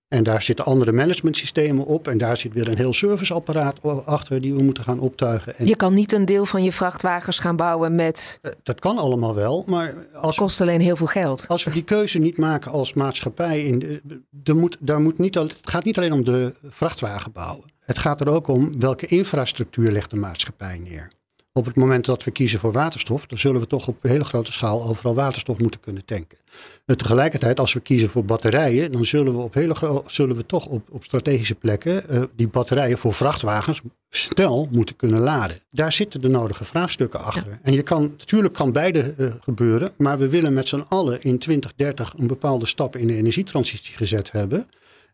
En 0.08 0.24
daar 0.24 0.42
zitten 0.42 0.66
andere 0.66 0.92
managementsystemen 0.92 1.86
op. 1.86 2.08
En 2.08 2.18
daar 2.18 2.38
zit 2.38 2.54
weer 2.54 2.68
een 2.68 2.78
heel 2.78 2.94
serviceapparaat 2.94 4.06
achter 4.06 4.42
die 4.42 4.54
we 4.54 4.64
moeten 4.64 4.84
gaan 4.84 5.00
optuigen. 5.00 5.58
En 5.58 5.68
je 5.68 5.76
kan 5.76 5.94
niet 5.94 6.12
een 6.12 6.26
deel 6.26 6.46
van 6.46 6.64
je 6.64 6.72
vrachtwagens 6.72 7.40
gaan 7.40 7.56
bouwen 7.56 7.96
met. 7.96 8.40
Uh, 8.42 8.52
dat 8.64 8.80
kan 8.80 8.98
allemaal 8.98 9.36
wel. 9.36 9.64
Maar 9.68 9.96
als 10.14 10.28
het 10.28 10.36
kost 10.36 10.62
alleen 10.62 10.82
heel 10.82 10.96
veel 10.96 11.08
geld. 11.08 11.48
Als 11.48 11.64
we 11.64 11.72
die 11.72 11.84
keuze 11.84 12.20
niet 12.20 12.38
maken 12.38 12.72
als 12.72 12.94
maatschappij. 12.94 13.64
In 13.64 13.80
de, 13.80 14.22
de 14.30 14.54
moet, 14.54 14.78
daar 14.80 15.02
moet 15.02 15.18
niet, 15.18 15.36
het 15.36 15.60
gaat 15.62 15.84
niet 15.84 15.98
alleen 15.98 16.14
om 16.14 16.24
de 16.24 16.54
vrachtwagen 16.64 17.32
bouwen. 17.32 17.74
Het 17.80 17.98
gaat 17.98 18.22
er 18.22 18.30
ook 18.30 18.48
om 18.48 18.80
welke 18.80 19.06
infrastructuur 19.06 19.92
legt 19.92 20.10
de 20.10 20.16
maatschappij 20.16 20.78
neer. 20.78 21.12
Op 21.58 21.66
het 21.66 21.76
moment 21.76 22.06
dat 22.06 22.24
we 22.24 22.32
kiezen 22.32 22.60
voor 22.60 22.72
waterstof, 22.72 23.26
dan 23.26 23.38
zullen 23.38 23.62
we 23.62 23.68
toch 23.68 23.88
op 23.88 24.04
hele 24.04 24.24
grote 24.24 24.52
schaal 24.52 24.88
overal 24.88 25.16
waterstof 25.16 25.60
moeten 25.60 25.80
kunnen 25.80 26.06
tanken. 26.06 26.38
En 26.86 26.98
tegelijkertijd, 26.98 27.60
als 27.60 27.74
we 27.74 27.80
kiezen 27.80 28.10
voor 28.10 28.26
batterijen, 28.26 28.92
dan 28.92 29.06
zullen 29.06 29.36
we, 29.36 29.42
op 29.42 29.54
hele, 29.54 30.04
zullen 30.08 30.36
we 30.36 30.46
toch 30.46 30.66
op, 30.66 30.88
op 30.92 31.04
strategische 31.04 31.56
plekken 31.56 32.04
uh, 32.10 32.24
die 32.36 32.48
batterijen 32.48 32.98
voor 32.98 33.14
vrachtwagens 33.14 33.82
snel 34.10 34.70
moeten 34.72 34.96
kunnen 34.96 35.20
laden. 35.20 35.58
Daar 35.72 35.92
zitten 35.92 36.22
de 36.22 36.28
nodige 36.28 36.66
vraagstukken 36.66 37.20
achter. 37.20 37.50
Ja. 37.50 37.60
En 37.62 37.74
je 37.74 37.84
kan, 37.84 38.02
natuurlijk 38.18 38.54
kan 38.54 38.72
beide 38.72 39.14
uh, 39.18 39.34
gebeuren, 39.40 39.92
maar 39.98 40.18
we 40.18 40.30
willen 40.30 40.54
met 40.54 40.68
z'n 40.68 40.86
allen 40.90 41.22
in 41.22 41.38
2030 41.38 42.14
een 42.18 42.28
bepaalde 42.28 42.66
stap 42.66 42.96
in 42.96 43.08
de 43.08 43.16
energietransitie 43.16 43.96
gezet 43.96 44.32
hebben. 44.32 44.66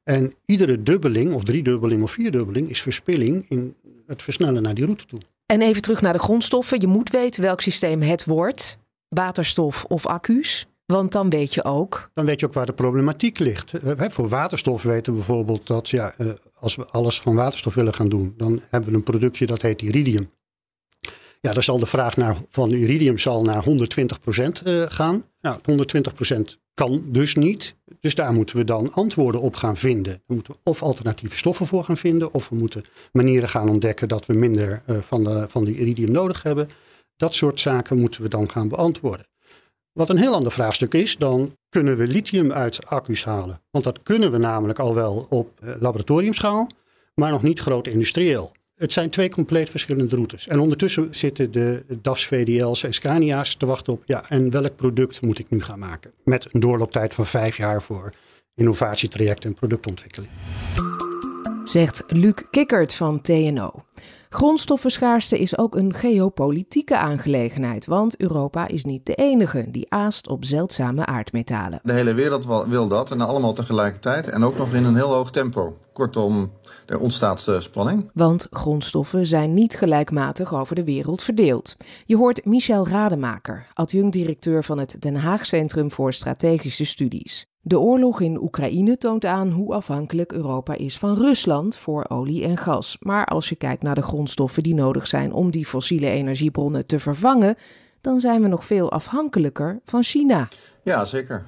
En 0.03 0.33
iedere 0.45 0.83
dubbeling, 0.83 1.33
of 1.33 1.43
driedubbeling 1.43 2.03
of 2.03 2.11
vierdubbeling, 2.11 2.69
is 2.69 2.81
verspilling 2.81 3.45
in 3.49 3.75
het 4.07 4.21
versnellen 4.21 4.61
naar 4.61 4.73
die 4.73 4.85
route 4.85 5.05
toe. 5.05 5.19
En 5.51 5.61
even 5.61 5.81
terug 5.81 6.01
naar 6.01 6.13
de 6.13 6.19
grondstoffen. 6.19 6.79
Je 6.79 6.87
moet 6.87 7.09
weten 7.09 7.41
welk 7.41 7.61
systeem 7.61 8.01
het 8.01 8.25
wordt. 8.25 8.77
waterstof 9.09 9.83
of 9.83 10.05
accu's? 10.05 10.65
Want 10.85 11.11
dan 11.11 11.29
weet 11.29 11.53
je 11.53 11.63
ook. 11.63 12.09
Dan 12.13 12.25
weet 12.25 12.39
je 12.39 12.45
ook 12.45 12.53
waar 12.53 12.65
de 12.65 12.73
problematiek 12.73 13.39
ligt. 13.39 13.73
Eh, 13.73 14.09
voor 14.09 14.27
waterstof 14.27 14.83
weten 14.83 15.13
we 15.13 15.17
bijvoorbeeld 15.17 15.67
dat 15.67 15.89
ja, 15.89 16.13
eh, 16.17 16.27
als 16.59 16.75
we 16.75 16.85
alles 16.85 17.21
van 17.21 17.35
waterstof 17.35 17.73
willen 17.73 17.93
gaan 17.93 18.09
doen, 18.09 18.33
dan 18.37 18.61
hebben 18.69 18.89
we 18.89 18.95
een 18.95 19.03
productje 19.03 19.45
dat 19.45 19.61
heet 19.61 19.81
iridium. 19.81 20.29
Ja, 21.41 21.51
dan 21.51 21.63
zal 21.63 21.79
de 21.79 21.85
vraag 21.85 22.17
naar, 22.17 22.37
van 22.49 22.71
iridium 22.71 23.17
zal 23.17 23.43
naar 23.43 23.63
120% 23.63 24.61
uh, 24.65 24.83
gaan. 24.87 25.23
Nou, 25.41 25.59
120% 25.61 26.57
kan 26.73 27.03
dus 27.05 27.35
niet. 27.35 27.75
Dus 28.01 28.15
daar 28.15 28.33
moeten 28.33 28.55
we 28.55 28.63
dan 28.63 28.93
antwoorden 28.93 29.41
op 29.41 29.55
gaan 29.55 29.77
vinden. 29.77 30.21
Dan 30.27 30.35
moeten 30.35 30.53
we 30.53 30.59
of 30.63 30.81
alternatieve 30.81 31.37
stoffen 31.37 31.67
voor 31.67 31.83
gaan 31.83 31.97
vinden, 31.97 32.33
of 32.33 32.49
we 32.49 32.55
moeten 32.55 32.85
manieren 33.11 33.49
gaan 33.49 33.69
ontdekken 33.69 34.07
dat 34.07 34.25
we 34.25 34.33
minder 34.33 34.81
uh, 34.87 34.97
van, 34.97 35.23
de, 35.23 35.45
van 35.49 35.63
die 35.65 35.77
iridium 35.77 36.11
nodig 36.11 36.43
hebben. 36.43 36.69
Dat 37.17 37.33
soort 37.33 37.59
zaken 37.59 37.99
moeten 37.99 38.21
we 38.21 38.27
dan 38.27 38.49
gaan 38.49 38.67
beantwoorden. 38.67 39.25
Wat 39.91 40.09
een 40.09 40.17
heel 40.17 40.33
ander 40.33 40.51
vraagstuk 40.51 40.93
is, 40.93 41.17
dan 41.17 41.57
kunnen 41.69 41.97
we 41.97 42.07
lithium 42.07 42.51
uit 42.51 42.85
accu's 42.85 43.23
halen. 43.23 43.61
Want 43.71 43.83
dat 43.83 44.03
kunnen 44.03 44.31
we 44.31 44.37
namelijk 44.37 44.79
al 44.79 44.95
wel 44.95 45.25
op 45.29 45.59
eh, 45.59 45.73
laboratoriumschaal, 45.79 46.69
maar 47.13 47.31
nog 47.31 47.41
niet 47.41 47.59
groot 47.59 47.87
industrieel. 47.87 48.51
Het 48.81 48.93
zijn 48.93 49.09
twee 49.09 49.29
compleet 49.29 49.69
verschillende 49.69 50.15
routes. 50.15 50.47
En 50.47 50.59
ondertussen 50.59 51.07
zitten 51.15 51.51
de 51.51 51.83
DAFs, 52.01 52.25
VDL's 52.25 52.83
en 52.83 52.93
Scania's 52.93 53.55
te 53.55 53.65
wachten 53.65 53.93
op, 53.93 54.03
ja, 54.05 54.29
en 54.29 54.51
welk 54.51 54.75
product 54.75 55.21
moet 55.21 55.39
ik 55.39 55.49
nu 55.49 55.61
gaan 55.61 55.79
maken? 55.79 56.11
Met 56.23 56.47
een 56.53 56.59
doorlooptijd 56.59 57.13
van 57.13 57.25
vijf 57.25 57.57
jaar 57.57 57.81
voor 57.81 58.13
innovatietrajecten 58.55 59.49
en 59.49 59.55
productontwikkeling. 59.55 60.31
Zegt 61.63 62.03
Luc 62.07 62.33
Kikkert 62.49 62.93
van 62.93 63.21
TNO. 63.21 63.85
Grondstoffenschaarste 64.33 65.39
is 65.39 65.57
ook 65.57 65.75
een 65.75 65.93
geopolitieke 65.93 66.97
aangelegenheid, 66.97 67.85
want 67.85 68.19
Europa 68.19 68.67
is 68.67 68.83
niet 68.83 69.05
de 69.05 69.15
enige 69.15 69.65
die 69.71 69.91
aast 69.91 70.27
op 70.27 70.45
zeldzame 70.45 71.05
aardmetalen. 71.05 71.79
De 71.83 71.93
hele 71.93 72.13
wereld 72.13 72.65
wil 72.67 72.87
dat 72.87 73.11
en 73.11 73.21
allemaal 73.21 73.53
tegelijkertijd 73.53 74.27
en 74.27 74.43
ook 74.43 74.57
nog 74.57 74.73
in 74.73 74.83
een 74.83 74.95
heel 74.95 75.13
hoog 75.13 75.31
tempo. 75.31 75.77
Kortom, 75.93 76.51
er 76.85 76.99
ontstaat 76.99 77.45
uh, 77.49 77.59
spanning. 77.59 78.09
Want 78.13 78.47
grondstoffen 78.51 79.27
zijn 79.27 79.53
niet 79.53 79.75
gelijkmatig 79.75 80.53
over 80.53 80.75
de 80.75 80.83
wereld 80.83 81.23
verdeeld. 81.23 81.77
Je 82.05 82.17
hoort 82.17 82.45
Michel 82.45 82.87
Rademaker, 82.87 83.67
adjunct-directeur 83.73 84.63
van 84.63 84.79
het 84.79 84.95
Den 84.99 85.15
Haag 85.15 85.45
Centrum 85.45 85.91
voor 85.91 86.13
Strategische 86.13 86.85
Studies. 86.85 87.50
De 87.63 87.79
oorlog 87.79 88.21
in 88.21 88.41
Oekraïne 88.41 88.97
toont 88.97 89.25
aan 89.25 89.49
hoe 89.49 89.73
afhankelijk 89.73 90.31
Europa 90.31 90.73
is 90.73 90.97
van 90.97 91.15
Rusland 91.15 91.77
voor 91.77 92.05
olie 92.07 92.43
en 92.43 92.57
gas. 92.57 92.97
Maar 92.99 93.25
als 93.25 93.49
je 93.49 93.55
kijkt 93.55 93.83
naar 93.83 93.95
de 93.95 94.01
grondstoffen 94.01 94.63
die 94.63 94.75
nodig 94.75 95.07
zijn 95.07 95.33
om 95.33 95.51
die 95.51 95.65
fossiele 95.65 96.07
energiebronnen 96.07 96.85
te 96.85 96.99
vervangen, 96.99 97.55
dan 98.01 98.19
zijn 98.19 98.41
we 98.41 98.47
nog 98.47 98.65
veel 98.65 98.91
afhankelijker 98.91 99.79
van 99.85 100.03
China. 100.03 100.47
Ja, 100.83 101.05
zeker. 101.05 101.45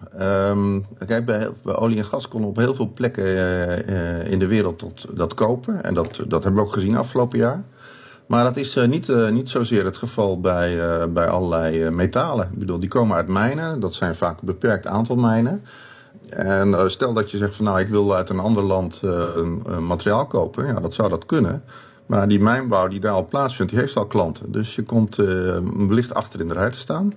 Um, 0.50 0.86
kijk, 1.08 1.26
bij, 1.26 1.50
olie 1.64 1.98
en 1.98 2.06
gas 2.06 2.28
konden 2.28 2.50
op 2.50 2.56
heel 2.56 2.76
veel 2.76 2.92
plekken 2.94 3.26
uh, 3.26 4.32
in 4.32 4.40
de 4.40 4.48
wereld 4.48 5.06
dat 5.18 5.34
kopen. 5.34 5.84
En 5.84 5.94
dat, 5.94 6.24
dat 6.28 6.44
hebben 6.44 6.62
we 6.62 6.68
ook 6.68 6.74
gezien 6.74 6.98
afgelopen 6.98 7.40
jaar. 7.40 7.64
Maar 8.28 8.44
dat 8.44 8.58
is 8.58 8.76
uh, 8.76 8.88
niet, 8.88 9.32
niet 9.32 9.50
zozeer 9.50 9.86
het 9.86 9.98
geval 9.98 10.42
bij, 10.42 10.78
bij 11.10 11.28
allerlei 11.28 11.90
metalen. 11.90 12.50
Ik 12.52 12.60
bedoel, 12.60 12.80
die 12.80 12.90
komen 12.90 13.16
uit 13.16 13.28
mijnen. 13.28 13.80
Dat 13.80 13.94
zijn 13.94 14.16
vaak 14.16 14.40
een 14.40 14.46
beperkt 14.46 14.88
aantal 14.88 15.16
mijnen. 15.16 15.64
En 16.30 16.92
stel 16.92 17.14
dat 17.14 17.32
je 17.32 17.38
zegt 17.38 17.56
van 17.56 17.66
nou, 17.66 17.80
ik 17.80 17.88
wil 17.88 18.16
uit 18.16 18.30
een 18.30 18.40
ander 18.40 18.64
land 18.64 19.00
een 19.36 19.86
materiaal 19.86 20.26
kopen. 20.26 20.68
Ja, 20.68 20.80
dat 20.80 20.94
zou 20.94 21.10
dat 21.10 21.26
kunnen. 21.26 21.64
Maar 22.06 22.28
die 22.28 22.40
mijnbouw 22.40 22.88
die 22.88 23.00
daar 23.00 23.14
al 23.14 23.28
plaatsvindt, 23.28 23.72
die 23.72 23.82
heeft 23.82 23.98
al 23.98 24.08
klanten. 24.08 24.52
Dus 24.52 24.76
je 24.76 24.84
komt 24.84 25.16
wellicht 25.88 26.14
achter 26.14 26.40
in 26.40 26.48
de 26.48 26.54
rij 26.54 26.70
te 26.70 26.78
staan. 26.78 27.14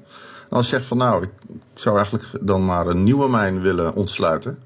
Als 0.51 0.69
je 0.69 0.75
zegt 0.75 0.87
van 0.87 0.97
nou, 0.97 1.23
ik 1.23 1.31
zou 1.75 1.97
eigenlijk 1.97 2.27
dan 2.41 2.65
maar 2.65 2.87
een 2.87 3.03
nieuwe 3.03 3.29
mijn 3.29 3.61
willen 3.61 3.95
ontsluiten. 3.95 4.59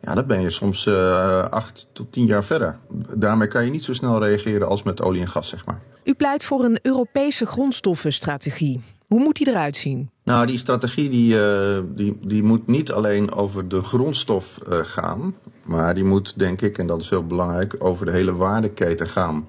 Ja, 0.00 0.14
dan 0.14 0.26
ben 0.26 0.40
je 0.40 0.50
soms 0.50 0.86
uh, 0.86 1.44
acht 1.48 1.86
tot 1.92 2.12
tien 2.12 2.26
jaar 2.26 2.44
verder. 2.44 2.78
Daarmee 3.14 3.48
kan 3.48 3.64
je 3.64 3.70
niet 3.70 3.84
zo 3.84 3.92
snel 3.92 4.24
reageren 4.24 4.68
als 4.68 4.82
met 4.82 5.02
olie 5.02 5.20
en 5.20 5.28
gas, 5.28 5.48
zeg 5.48 5.66
maar. 5.66 5.80
U 6.04 6.14
pleit 6.14 6.44
voor 6.44 6.64
een 6.64 6.78
Europese 6.82 7.46
grondstoffenstrategie. 7.46 8.80
Hoe 9.06 9.20
moet 9.20 9.36
die 9.36 9.48
eruit 9.48 9.76
zien? 9.76 10.10
Nou, 10.24 10.46
die 10.46 10.58
strategie 10.58 11.10
die, 11.10 11.34
uh, 11.34 11.78
die, 11.86 12.18
die 12.22 12.42
moet 12.42 12.66
niet 12.66 12.92
alleen 12.92 13.32
over 13.32 13.68
de 13.68 13.82
grondstof 13.82 14.58
uh, 14.68 14.78
gaan. 14.82 15.34
Maar 15.62 15.94
die 15.94 16.04
moet, 16.04 16.38
denk 16.38 16.62
ik, 16.62 16.78
en 16.78 16.86
dat 16.86 17.00
is 17.00 17.10
heel 17.10 17.26
belangrijk, 17.26 17.74
over 17.78 18.06
de 18.06 18.12
hele 18.12 18.34
waardeketen 18.34 19.08
gaan. 19.08 19.48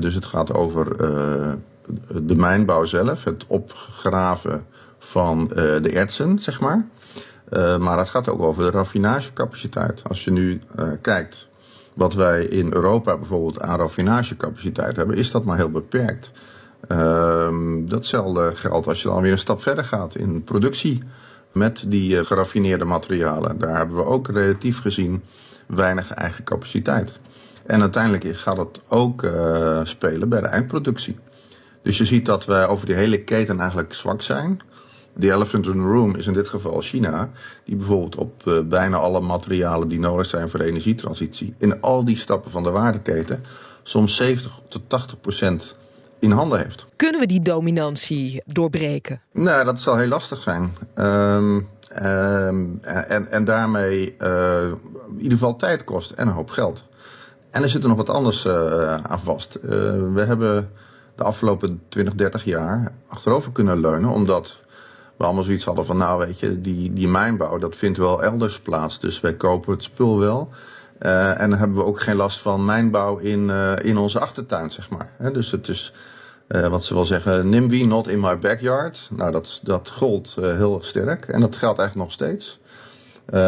dus 0.00 0.14
het 0.14 0.24
gaat 0.24 0.54
over 0.54 0.96
de 2.22 2.34
mijnbouw 2.36 2.84
zelf, 2.84 3.24
het 3.24 3.46
opgraven 3.46 4.66
van 4.98 5.48
de 5.48 5.90
ertsen, 5.92 6.38
zeg 6.38 6.60
maar. 6.60 6.86
Maar 7.78 7.98
het 7.98 8.08
gaat 8.08 8.28
ook 8.28 8.40
over 8.40 8.64
de 8.64 8.70
raffinagecapaciteit. 8.70 10.02
Als 10.08 10.24
je 10.24 10.30
nu 10.30 10.60
kijkt 11.00 11.48
wat 11.94 12.14
wij 12.14 12.44
in 12.44 12.72
Europa 12.72 13.16
bijvoorbeeld 13.16 13.60
aan 13.60 13.78
raffinagecapaciteit 13.78 14.96
hebben, 14.96 15.16
is 15.16 15.30
dat 15.30 15.44
maar 15.44 15.56
heel 15.56 15.70
beperkt. 15.70 16.32
Ehm, 16.88 17.84
datzelfde 17.84 18.50
geldt 18.54 18.86
als 18.86 19.02
je 19.02 19.08
dan 19.08 19.22
weer 19.22 19.32
een 19.32 19.38
stap 19.38 19.62
verder 19.62 19.84
gaat 19.84 20.14
in 20.14 20.44
productie 20.44 21.02
met 21.52 21.84
die 21.86 22.24
geraffineerde 22.24 22.84
materialen. 22.84 23.58
Daar 23.58 23.76
hebben 23.76 23.96
we 23.96 24.04
ook 24.04 24.28
relatief 24.28 24.80
gezien 24.80 25.22
weinig 25.66 26.12
eigen 26.12 26.44
capaciteit. 26.44 27.20
En 27.66 27.80
uiteindelijk 27.80 28.36
gaat 28.36 28.56
het 28.56 28.80
ook 28.88 29.26
spelen 29.82 30.28
bij 30.28 30.40
de 30.40 30.46
eindproductie. 30.46 31.18
Dus 31.82 31.98
je 31.98 32.04
ziet 32.04 32.26
dat 32.26 32.44
wij 32.44 32.66
over 32.66 32.86
die 32.86 32.94
hele 32.94 33.24
keten 33.24 33.60
eigenlijk 33.60 33.94
zwak 33.94 34.22
zijn. 34.22 34.60
De 35.14 35.32
elephant 35.32 35.66
in 35.66 35.72
the 35.72 35.78
room 35.78 36.16
is 36.16 36.26
in 36.26 36.32
dit 36.32 36.48
geval 36.48 36.80
China, 36.80 37.30
die 37.64 37.76
bijvoorbeeld 37.76 38.16
op 38.16 38.42
uh, 38.46 38.60
bijna 38.60 38.96
alle 38.96 39.20
materialen 39.20 39.88
die 39.88 39.98
nodig 39.98 40.26
zijn 40.26 40.48
voor 40.48 40.58
de 40.58 40.64
energietransitie, 40.64 41.54
in 41.58 41.80
al 41.80 42.04
die 42.04 42.16
stappen 42.16 42.50
van 42.50 42.62
de 42.62 42.70
waardeketen, 42.70 43.44
soms 43.82 44.16
70 44.16 44.60
tot 44.68 44.82
80 44.86 45.20
procent 45.20 45.74
in 46.22 46.30
handen 46.30 46.58
heeft. 46.58 46.86
Kunnen 46.96 47.20
we 47.20 47.26
die 47.26 47.40
dominantie 47.40 48.42
doorbreken? 48.46 49.20
Nou, 49.32 49.64
dat 49.64 49.80
zal 49.80 49.96
heel 49.96 50.08
lastig 50.08 50.42
zijn. 50.42 50.76
Um, 50.98 51.68
um, 52.02 52.78
en, 52.82 53.30
en 53.30 53.44
daarmee 53.44 54.16
uh, 54.18 54.62
in 55.08 55.16
ieder 55.16 55.38
geval 55.38 55.56
tijd 55.56 55.84
kost 55.84 56.10
en 56.10 56.26
een 56.28 56.34
hoop 56.34 56.50
geld. 56.50 56.84
En 57.50 57.62
er 57.62 57.68
zit 57.68 57.82
er 57.82 57.88
nog 57.88 57.96
wat 57.96 58.08
anders 58.08 58.44
uh, 58.44 58.94
aan 58.94 59.20
vast. 59.20 59.58
we 59.60 60.24
hebben 60.26 60.70
de 61.14 61.22
afgelopen 61.22 61.82
20, 61.88 62.14
30 62.14 62.44
jaar 62.44 62.92
achterover 63.08 63.52
kunnen 63.52 63.80
leunen, 63.80 64.10
omdat 64.10 64.60
we 65.16 65.24
allemaal 65.24 65.44
zoiets 65.44 65.64
hadden 65.64 65.86
van, 65.86 65.96
nou 65.96 66.26
weet 66.26 66.38
je, 66.38 66.60
die, 66.60 66.92
die 66.92 67.08
mijnbouw, 67.08 67.58
dat 67.58 67.76
vindt 67.76 67.98
wel 67.98 68.22
elders 68.22 68.60
plaats. 68.60 69.00
Dus 69.00 69.20
wij 69.20 69.34
kopen 69.34 69.72
het 69.72 69.82
spul 69.82 70.18
wel. 70.18 70.50
Uh, 71.00 71.40
en 71.40 71.50
dan 71.50 71.58
hebben 71.58 71.76
we 71.76 71.84
ook 71.84 72.00
geen 72.00 72.16
last 72.16 72.40
van 72.40 72.64
mijnbouw 72.64 73.16
in, 73.16 73.48
uh, 73.48 73.72
in 73.82 73.96
onze 73.96 74.18
achtertuin, 74.18 74.70
zeg 74.70 74.90
maar. 74.90 75.10
He, 75.18 75.30
dus 75.30 75.50
het 75.50 75.68
is, 75.68 75.92
uh, 76.48 76.68
wat 76.68 76.84
ze 76.84 76.94
wel 76.94 77.04
zeggen, 77.04 77.48
NIMBY, 77.48 77.84
not 77.84 78.08
in 78.08 78.20
my 78.20 78.38
backyard. 78.38 79.08
Nou, 79.10 79.32
dat, 79.32 79.60
dat 79.62 79.90
gold 79.90 80.36
heel 80.40 80.78
sterk 80.82 81.24
en 81.24 81.40
dat 81.40 81.56
geldt 81.56 81.78
eigenlijk 81.78 82.08
nog 82.08 82.12
steeds. 82.12 82.60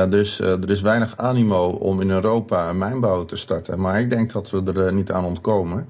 dus 0.09 0.41
er 0.41 0.71
is 0.71 0.81
weinig 0.81 1.17
animo 1.17 1.67
om 1.69 2.01
in 2.01 2.11
Europa 2.11 2.73
mijnbouw 2.73 3.25
te 3.25 3.37
starten. 3.37 3.81
Maar 3.81 4.01
ik 4.01 4.11
denk 4.11 4.33
dat 4.33 4.51
we 4.51 4.73
er 4.75 4.93
niet 4.93 5.13
aan 5.13 5.25
ontkomen. 5.25 5.89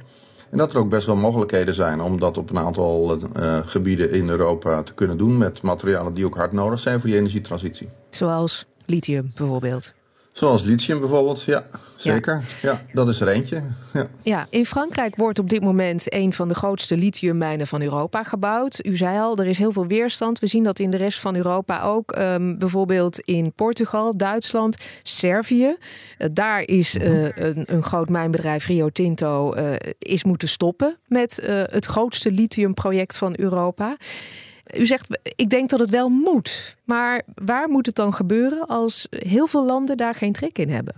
En 0.50 0.58
dat 0.58 0.72
er 0.72 0.78
ook 0.78 0.88
best 0.88 1.06
wel 1.06 1.16
mogelijkheden 1.16 1.74
zijn 1.74 2.00
om 2.00 2.20
dat 2.20 2.38
op 2.38 2.50
een 2.50 2.58
aantal 2.58 3.18
gebieden 3.64 4.10
in 4.10 4.28
Europa 4.28 4.82
te 4.82 4.94
kunnen 4.94 5.16
doen 5.16 5.38
met 5.38 5.62
materialen 5.62 6.14
die 6.14 6.24
ook 6.24 6.36
hard 6.36 6.52
nodig 6.52 6.80
zijn 6.80 7.00
voor 7.00 7.08
die 7.08 7.18
energietransitie. 7.18 7.88
Zoals 8.10 8.64
lithium 8.86 9.32
bijvoorbeeld. 9.34 9.94
Zoals 10.34 10.62
lithium 10.62 11.00
bijvoorbeeld, 11.00 11.42
ja, 11.42 11.66
zeker. 11.96 12.44
Ja, 12.62 12.70
ja 12.70 12.82
dat 12.92 13.08
is 13.08 13.20
er 13.20 13.28
eentje. 13.28 13.62
Ja. 13.92 14.06
ja, 14.22 14.46
in 14.50 14.66
Frankrijk 14.66 15.16
wordt 15.16 15.38
op 15.38 15.48
dit 15.48 15.62
moment 15.62 16.14
een 16.14 16.32
van 16.32 16.48
de 16.48 16.54
grootste 16.54 16.96
lithiummijnen 16.96 17.66
van 17.66 17.82
Europa 17.82 18.22
gebouwd. 18.22 18.86
U 18.86 18.96
zei 18.96 19.18
al, 19.18 19.36
er 19.36 19.46
is 19.46 19.58
heel 19.58 19.72
veel 19.72 19.86
weerstand. 19.86 20.38
We 20.38 20.46
zien 20.46 20.64
dat 20.64 20.78
in 20.78 20.90
de 20.90 20.96
rest 20.96 21.20
van 21.20 21.36
Europa 21.36 21.82
ook. 21.82 22.16
Um, 22.18 22.58
bijvoorbeeld 22.58 23.20
in 23.20 23.52
Portugal, 23.52 24.16
Duitsland, 24.16 24.76
Servië. 25.02 25.76
Uh, 26.18 26.28
daar 26.32 26.62
is 26.62 26.96
uh, 26.96 27.22
een, 27.22 27.62
een, 27.66 27.82
groot 27.82 28.08
mijnbedrijf, 28.08 28.66
Rio 28.66 28.88
Tinto, 28.88 29.54
uh, 29.56 29.72
is 29.98 30.24
moeten 30.24 30.48
stoppen 30.48 30.96
met 31.06 31.42
het 31.66 31.84
grootste 31.84 32.32
lithiumproject 32.32 33.16
van 33.16 33.34
Europa. 33.36 33.96
U 34.76 34.86
zegt, 34.86 35.06
ik 35.36 35.50
denk 35.50 35.70
dat 35.70 35.80
het 35.80 35.90
wel 35.90 36.08
moet. 36.08 36.76
Maar 36.84 37.22
waar 37.44 37.68
moet 37.68 37.86
het 37.86 37.94
dan 37.94 38.14
gebeuren 38.14 38.66
als 38.66 39.06
heel 39.10 39.46
veel 39.46 39.64
landen 39.64 39.96
daar 39.96 40.14
geen 40.14 40.32
trek 40.32 40.58
in 40.58 40.70
hebben? 40.70 40.94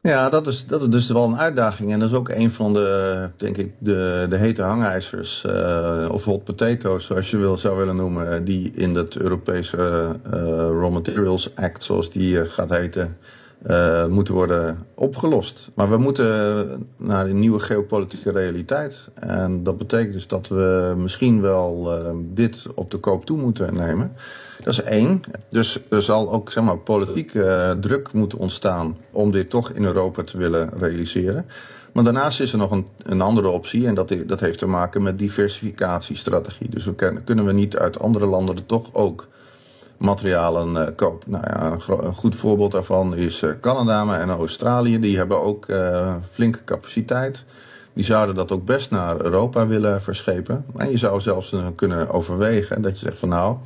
Ja, 0.00 0.28
dat 0.28 0.46
is, 0.46 0.66
dat 0.66 0.82
is 0.82 0.88
dus 0.88 1.10
wel 1.10 1.24
een 1.24 1.38
uitdaging. 1.38 1.92
En 1.92 1.98
dat 1.98 2.10
is 2.10 2.16
ook 2.16 2.28
een 2.28 2.50
van 2.50 2.72
de, 2.72 3.28
denk 3.36 3.56
ik, 3.56 3.72
de, 3.78 4.26
de 4.28 4.36
hete 4.36 4.62
hangijzers. 4.62 5.44
Uh, 5.46 6.08
of 6.10 6.24
hot 6.24 6.44
potatoes, 6.44 7.06
zoals 7.06 7.30
je 7.30 7.36
wil, 7.36 7.56
zou 7.56 7.76
willen 7.76 7.96
noemen. 7.96 8.44
Die 8.44 8.70
in 8.74 8.94
het 8.94 9.16
Europese 9.16 9.76
uh, 9.76 10.32
Raw 10.80 10.92
Materials 10.92 11.54
Act, 11.54 11.82
zoals 11.84 12.10
die 12.10 12.46
gaat 12.46 12.70
heten, 12.70 13.16
uh, 13.70 14.06
moeten 14.06 14.34
worden 14.34 14.86
opgelost. 14.94 15.70
Maar 15.74 15.90
we 15.90 15.96
moeten 15.96 16.88
naar 16.96 17.26
een 17.26 17.38
nieuwe 17.38 17.58
geopolitieke 17.58 18.30
realiteit. 18.30 19.08
En 19.14 19.62
dat 19.62 19.78
betekent 19.78 20.12
dus 20.12 20.26
dat 20.26 20.48
we 20.48 20.94
misschien 20.96 21.40
wel 21.40 21.98
uh, 21.98 22.10
dit 22.20 22.66
op 22.74 22.90
de 22.90 22.98
koop 22.98 23.24
toe 23.24 23.38
moeten 23.38 23.74
nemen. 23.74 24.12
Dat 24.64 24.72
is 24.72 24.82
één. 24.82 25.20
Dus 25.48 25.80
er 25.90 26.02
zal 26.02 26.32
ook 26.32 26.50
zeg 26.50 26.64
maar, 26.64 26.78
politiek 26.78 27.34
uh, 27.34 27.70
druk 27.70 28.12
moeten 28.12 28.38
ontstaan 28.38 28.96
om 29.10 29.30
dit 29.30 29.50
toch 29.50 29.70
in 29.70 29.84
Europa 29.84 30.22
te 30.22 30.38
willen 30.38 30.70
realiseren. 30.78 31.46
Maar 31.92 32.04
daarnaast 32.04 32.40
is 32.40 32.52
er 32.52 32.58
nog 32.58 32.70
een, 32.70 32.86
een 33.02 33.20
andere 33.20 33.48
optie 33.48 33.86
en 33.86 33.94
dat, 33.94 34.14
dat 34.26 34.40
heeft 34.40 34.58
te 34.58 34.66
maken 34.66 35.02
met 35.02 35.18
diversificatiestrategie. 35.18 36.68
Dus 36.70 36.84
we 36.84 36.94
kunnen 37.24 37.44
we 37.44 37.52
niet 37.52 37.76
uit 37.76 37.98
andere 38.00 38.26
landen 38.26 38.56
er 38.56 38.66
toch 38.66 38.88
ook 38.92 39.28
materialen 39.96 40.74
uh, 40.74 40.86
kopen. 40.96 41.30
Nou 41.30 41.44
ja, 41.46 41.76
een, 41.88 42.14
goed 42.14 42.34
voorbeeld 42.34 42.72
daarvan 42.72 43.16
is 43.16 43.42
uh, 43.42 43.50
Canada 43.60 44.20
en 44.20 44.30
Australië. 44.30 45.00
Die 45.00 45.16
hebben 45.16 45.42
ook 45.42 45.68
uh, 45.68 46.14
flinke 46.32 46.64
capaciteit. 46.64 47.44
Die 47.92 48.04
zouden 48.04 48.34
dat 48.34 48.52
ook 48.52 48.64
best 48.64 48.90
naar 48.90 49.20
Europa 49.20 49.66
willen 49.66 50.02
verschepen. 50.02 50.64
En 50.76 50.90
je 50.90 50.98
zou 50.98 51.20
zelfs 51.20 51.54
kunnen 51.76 52.10
overwegen 52.10 52.82
dat 52.82 53.00
je 53.00 53.06
zegt 53.06 53.18
van 53.18 53.28
nou, 53.28 53.56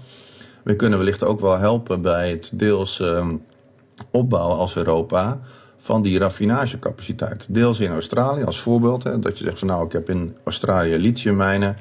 we 0.62 0.76
kunnen 0.76 0.98
wellicht 0.98 1.24
ook 1.24 1.40
wel 1.40 1.58
helpen 1.58 2.02
bij 2.02 2.30
het 2.30 2.50
deels 2.54 3.00
ehm, 3.00 3.36
opbouwen 4.10 4.56
als 4.56 4.76
Europa 4.76 5.40
van 5.78 6.02
die 6.02 6.18
raffinagecapaciteit. 6.18 7.46
Deels 7.48 7.80
in 7.80 7.90
Australië 7.90 8.44
als 8.44 8.60
voorbeeld. 8.60 9.04
Hè, 9.04 9.18
dat 9.18 9.38
je 9.38 9.44
zegt 9.44 9.58
van 9.58 9.68
nou, 9.68 9.84
ik 9.84 9.92
heb 9.92 10.10
in 10.10 10.36
Australië 10.44 10.96
lithiummijnen. 10.96 11.76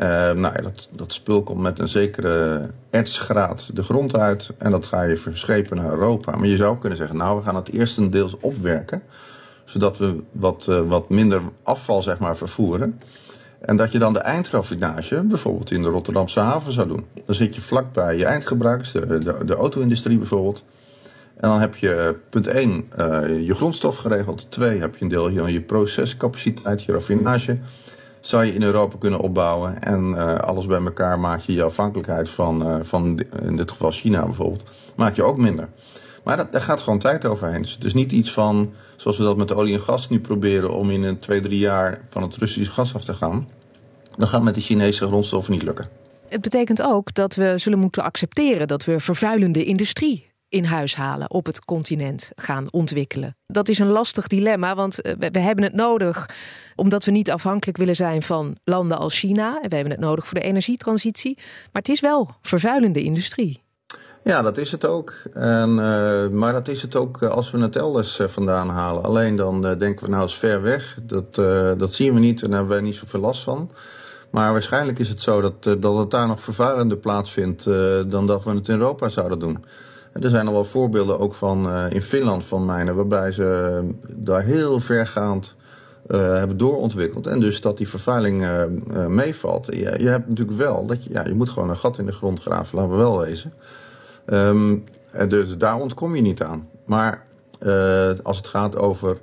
Uh, 0.00 0.06
nou 0.06 0.54
ja, 0.54 0.62
dat, 0.62 0.88
dat 0.92 1.12
spul 1.12 1.42
komt 1.42 1.60
met 1.60 1.78
een 1.78 1.88
zekere 1.88 2.70
ertsgraad 2.90 3.76
de 3.76 3.82
grond 3.82 4.16
uit 4.16 4.50
en 4.58 4.70
dat 4.70 4.86
ga 4.86 5.02
je 5.02 5.16
verschepen 5.16 5.76
naar 5.76 5.90
Europa. 5.90 6.36
Maar 6.36 6.46
je 6.46 6.56
zou 6.56 6.78
kunnen 6.78 6.98
zeggen, 6.98 7.16
nou 7.16 7.38
we 7.38 7.44
gaan 7.44 7.54
het 7.54 7.72
eerst 7.72 8.12
deels 8.12 8.36
opwerken, 8.40 9.02
zodat 9.64 9.98
we 9.98 10.22
wat, 10.32 10.66
uh, 10.70 10.80
wat 10.80 11.08
minder 11.08 11.42
afval 11.62 12.02
zeg 12.02 12.18
maar, 12.18 12.36
vervoeren. 12.36 13.00
En 13.60 13.76
dat 13.76 13.92
je 13.92 13.98
dan 13.98 14.12
de 14.12 14.18
eindraffinage 14.18 15.22
bijvoorbeeld 15.22 15.70
in 15.70 15.82
de 15.82 15.88
Rotterdamse 15.88 16.40
haven 16.40 16.72
zou 16.72 16.88
doen. 16.88 17.06
Dan 17.26 17.34
zit 17.34 17.54
je 17.54 17.60
vlakbij 17.60 18.16
je 18.16 18.24
eindgebruikers, 18.24 18.92
de, 18.92 19.18
de, 19.18 19.44
de 19.44 19.54
auto-industrie 19.54 20.18
bijvoorbeeld. 20.18 20.64
En 21.36 21.48
dan 21.48 21.60
heb 21.60 21.76
je 21.76 22.16
punt 22.30 22.46
1 22.46 22.70
uh, 22.98 23.46
je 23.46 23.54
grondstof 23.54 23.96
geregeld. 23.96 24.50
2 24.50 24.80
heb 24.80 24.96
je 24.96 25.02
een 25.02 25.10
deel 25.10 25.32
van 25.34 25.52
je 25.52 25.60
procescapaciteit, 25.60 26.82
je 26.82 26.92
raffinage 26.92 27.58
zou 28.20 28.44
je 28.44 28.54
in 28.54 28.62
Europa 28.62 28.96
kunnen 28.98 29.20
opbouwen. 29.20 29.82
En 29.82 30.08
uh, 30.10 30.34
alles 30.34 30.66
bij 30.66 30.82
elkaar 30.82 31.20
maak 31.20 31.40
je 31.40 31.52
je 31.52 31.62
afhankelijkheid 31.62 32.30
van, 32.30 32.66
uh, 32.66 32.76
van 32.82 33.22
in 33.42 33.56
dit 33.56 33.70
geval 33.70 33.90
China 33.90 34.24
bijvoorbeeld, 34.24 34.62
maak 34.94 35.14
je 35.14 35.22
ook 35.22 35.36
minder. 35.36 35.68
Maar 36.24 36.36
dat, 36.36 36.52
daar 36.52 36.60
gaat 36.60 36.80
gewoon 36.80 36.98
tijd 36.98 37.24
overheen. 37.24 37.62
Dus 37.62 37.72
het 37.72 37.84
is 37.84 37.94
niet 37.94 38.12
iets 38.12 38.32
van, 38.32 38.72
zoals 38.96 39.18
we 39.18 39.24
dat 39.24 39.36
met 39.36 39.54
olie 39.54 39.74
en 39.74 39.80
gas 39.80 40.08
nu 40.08 40.20
proberen, 40.20 40.70
om 40.70 40.90
in 40.90 41.02
een 41.02 41.18
twee, 41.18 41.40
drie 41.40 41.58
jaar 41.58 42.00
van 42.10 42.22
het 42.22 42.36
Russische 42.36 42.72
gas 42.72 42.94
af 42.94 43.04
te 43.04 43.14
gaan. 43.14 43.48
Dan 44.16 44.28
gaat 44.28 44.42
met 44.42 44.54
de 44.54 44.60
Chinese 44.60 45.06
grondstoffen 45.06 45.52
niet 45.52 45.62
lukken. 45.62 45.86
Het 46.28 46.40
betekent 46.40 46.82
ook 46.82 47.14
dat 47.14 47.34
we 47.34 47.54
zullen 47.56 47.78
moeten 47.78 48.02
accepteren 48.02 48.68
dat 48.68 48.84
we 48.84 49.00
vervuilende 49.00 49.64
industrie 49.64 50.29
in 50.50 50.64
huis 50.64 50.94
halen, 50.94 51.30
op 51.30 51.46
het 51.46 51.64
continent 51.64 52.30
gaan 52.34 52.66
ontwikkelen. 52.70 53.36
Dat 53.46 53.68
is 53.68 53.78
een 53.78 53.88
lastig 53.88 54.26
dilemma, 54.26 54.74
want 54.74 55.00
eh, 55.00 55.14
we 55.30 55.38
hebben 55.38 55.64
het 55.64 55.74
nodig 55.74 56.30
omdat 56.76 57.04
we 57.04 57.10
niet 57.10 57.30
afhankelijk 57.30 57.78
willen 57.78 57.96
zijn 57.96 58.22
van 58.22 58.56
landen 58.64 58.98
als 58.98 59.18
China. 59.18 59.60
En 59.60 59.68
we 59.68 59.74
hebben 59.74 59.92
het 59.92 60.02
nodig 60.02 60.26
voor 60.26 60.38
de 60.38 60.44
energietransitie. 60.44 61.34
Maar 61.36 61.82
het 61.82 61.88
is 61.88 62.00
wel 62.00 62.30
vervuilende 62.40 63.02
industrie. 63.02 63.62
Ja, 64.24 64.42
dat 64.42 64.58
is 64.58 64.70
het 64.70 64.86
ook. 64.86 65.12
En, 65.32 65.70
uh, 65.70 66.28
maar 66.28 66.52
dat 66.52 66.68
is 66.68 66.82
het 66.82 66.96
ook 66.96 67.22
als 67.22 67.50
we 67.50 67.58
het 67.58 67.76
elders 67.76 68.20
vandaan 68.26 68.68
halen. 68.68 69.02
Alleen 69.02 69.36
dan 69.36 69.60
denken 69.60 70.04
we 70.04 70.10
nou 70.10 70.22
eens 70.22 70.38
ver 70.38 70.62
weg. 70.62 70.98
Dat, 71.02 71.34
dat 71.78 71.94
zien 71.94 72.14
we 72.14 72.20
niet 72.20 72.42
en 72.42 72.48
daar 72.48 72.58
hebben 72.58 72.76
wij 72.76 72.86
niet 72.86 72.94
zoveel 72.94 73.20
last 73.20 73.42
van. 73.42 73.70
Maar 74.30 74.52
waarschijnlijk 74.52 74.98
is 74.98 75.08
het 75.08 75.22
zo 75.22 75.40
dat, 75.40 75.82
dat 75.82 75.96
het 75.96 76.10
daar 76.10 76.26
nog 76.26 76.40
vervuilender 76.40 76.98
plaatsvindt 76.98 77.64
dan 78.10 78.26
dat 78.26 78.44
we 78.44 78.50
het 78.50 78.68
in 78.68 78.74
Europa 78.74 79.08
zouden 79.08 79.38
doen. 79.38 79.64
Er 80.20 80.30
zijn 80.30 80.46
al 80.46 80.52
wel 80.52 80.64
voorbeelden 80.64 81.18
ook 81.18 81.34
van 81.34 81.66
uh, 81.66 81.84
in 81.90 82.02
Finland 82.02 82.44
van 82.44 82.64
mijnen, 82.64 82.94
waarbij 82.94 83.32
ze 83.32 83.80
daar 84.16 84.42
heel 84.42 84.80
vergaand 84.80 85.54
uh, 86.08 86.34
hebben 86.34 86.56
doorontwikkeld. 86.56 87.26
En 87.26 87.40
dus 87.40 87.60
dat 87.60 87.76
die 87.76 87.88
vervuiling 87.88 88.42
uh, 88.42 89.06
meevalt. 89.06 89.66
Je, 89.66 89.94
je, 89.98 90.08
hebt 90.08 90.28
natuurlijk 90.28 90.58
wel 90.58 90.86
dat 90.86 91.04
je, 91.04 91.12
ja, 91.12 91.26
je 91.26 91.34
moet 91.34 91.48
gewoon 91.48 91.70
een 91.70 91.76
gat 91.76 91.98
in 91.98 92.06
de 92.06 92.12
grond 92.12 92.40
graven, 92.40 92.78
laten 92.78 92.92
we 92.92 92.96
wel 92.96 93.20
wezen. 93.20 93.52
Um, 94.26 94.84
dus 95.28 95.56
daar 95.56 95.80
ontkom 95.80 96.16
je 96.16 96.22
niet 96.22 96.42
aan. 96.42 96.68
Maar 96.84 97.26
als 98.22 98.36
het 98.36 98.46
gaat 98.46 98.76
over 98.76 99.18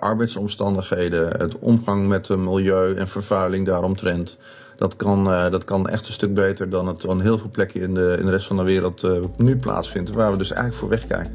arbeidsomstandigheden, 0.00 1.40
het 1.40 1.58
omgang 1.58 2.08
met 2.08 2.28
het 2.28 2.38
milieu 2.38 2.94
en 2.94 3.08
vervuiling 3.08 3.66
daaromtrent 3.66 4.38
dat 4.78 4.96
kan, 4.96 5.30
uh, 5.30 5.50
dat 5.50 5.64
kan 5.64 5.88
echt 5.88 6.06
een 6.06 6.12
stuk 6.12 6.34
beter 6.34 6.70
dan 6.70 6.86
het 6.86 7.08
aan 7.08 7.20
heel 7.20 7.38
veel 7.38 7.50
plekken 7.50 7.80
in 7.80 7.94
de, 7.94 8.16
in 8.18 8.24
de 8.24 8.30
rest 8.30 8.46
van 8.46 8.56
de 8.56 8.62
wereld 8.62 9.04
uh, 9.04 9.12
nu 9.36 9.56
plaatsvindt, 9.56 10.14
waar 10.14 10.30
we 10.30 10.38
dus 10.38 10.50
eigenlijk 10.50 10.80
voor 10.80 10.88
wegkijken. 10.88 11.32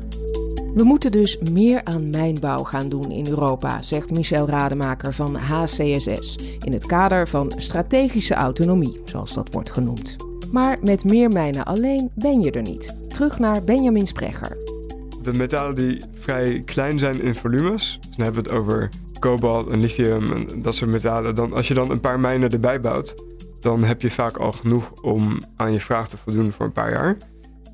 We 0.75 0.83
moeten 0.83 1.11
dus 1.11 1.37
meer 1.51 1.81
aan 1.83 2.09
mijnbouw 2.09 2.63
gaan 2.63 2.89
doen 2.89 3.11
in 3.11 3.27
Europa, 3.29 3.81
zegt 3.81 4.11
Michel 4.11 4.47
Rademaker 4.47 5.13
van 5.13 5.35
HCSS, 5.35 6.37
in 6.59 6.73
het 6.73 6.85
kader 6.85 7.27
van 7.27 7.51
strategische 7.57 8.33
autonomie, 8.33 9.01
zoals 9.05 9.33
dat 9.33 9.53
wordt 9.53 9.71
genoemd. 9.71 10.15
Maar 10.51 10.77
met 10.83 11.03
meer 11.03 11.29
mijnen 11.29 11.65
alleen 11.65 12.11
ben 12.15 12.41
je 12.41 12.51
er 12.51 12.61
niet. 12.61 12.97
Terug 13.07 13.39
naar 13.39 13.63
Benjamin 13.63 14.07
Sprecher. 14.07 14.57
De 15.23 15.33
metalen 15.33 15.75
die 15.75 16.01
vrij 16.13 16.61
klein 16.65 16.99
zijn 16.99 17.21
in 17.21 17.35
volumes, 17.35 17.97
dus 18.01 18.15
dan 18.15 18.25
hebben 18.25 18.43
we 18.43 18.49
het 18.49 18.59
over 18.59 18.89
kobalt 19.19 19.67
en 19.67 19.79
lithium 19.79 20.31
en 20.31 20.61
dat 20.61 20.75
soort 20.75 20.91
metalen. 20.91 21.35
Dan, 21.35 21.53
als 21.53 21.67
je 21.67 21.73
dan 21.73 21.91
een 21.91 21.99
paar 21.99 22.19
mijnen 22.19 22.49
erbij 22.49 22.81
bouwt, 22.81 23.15
dan 23.63 23.83
heb 23.83 24.01
je 24.01 24.09
vaak 24.09 24.37
al 24.37 24.51
genoeg 24.51 24.91
om 24.91 25.39
aan 25.55 25.71
je 25.71 25.79
vraag 25.79 26.07
te 26.07 26.17
voldoen 26.17 26.51
voor 26.51 26.65
een 26.65 26.71
paar 26.71 26.91
jaar. 26.91 27.17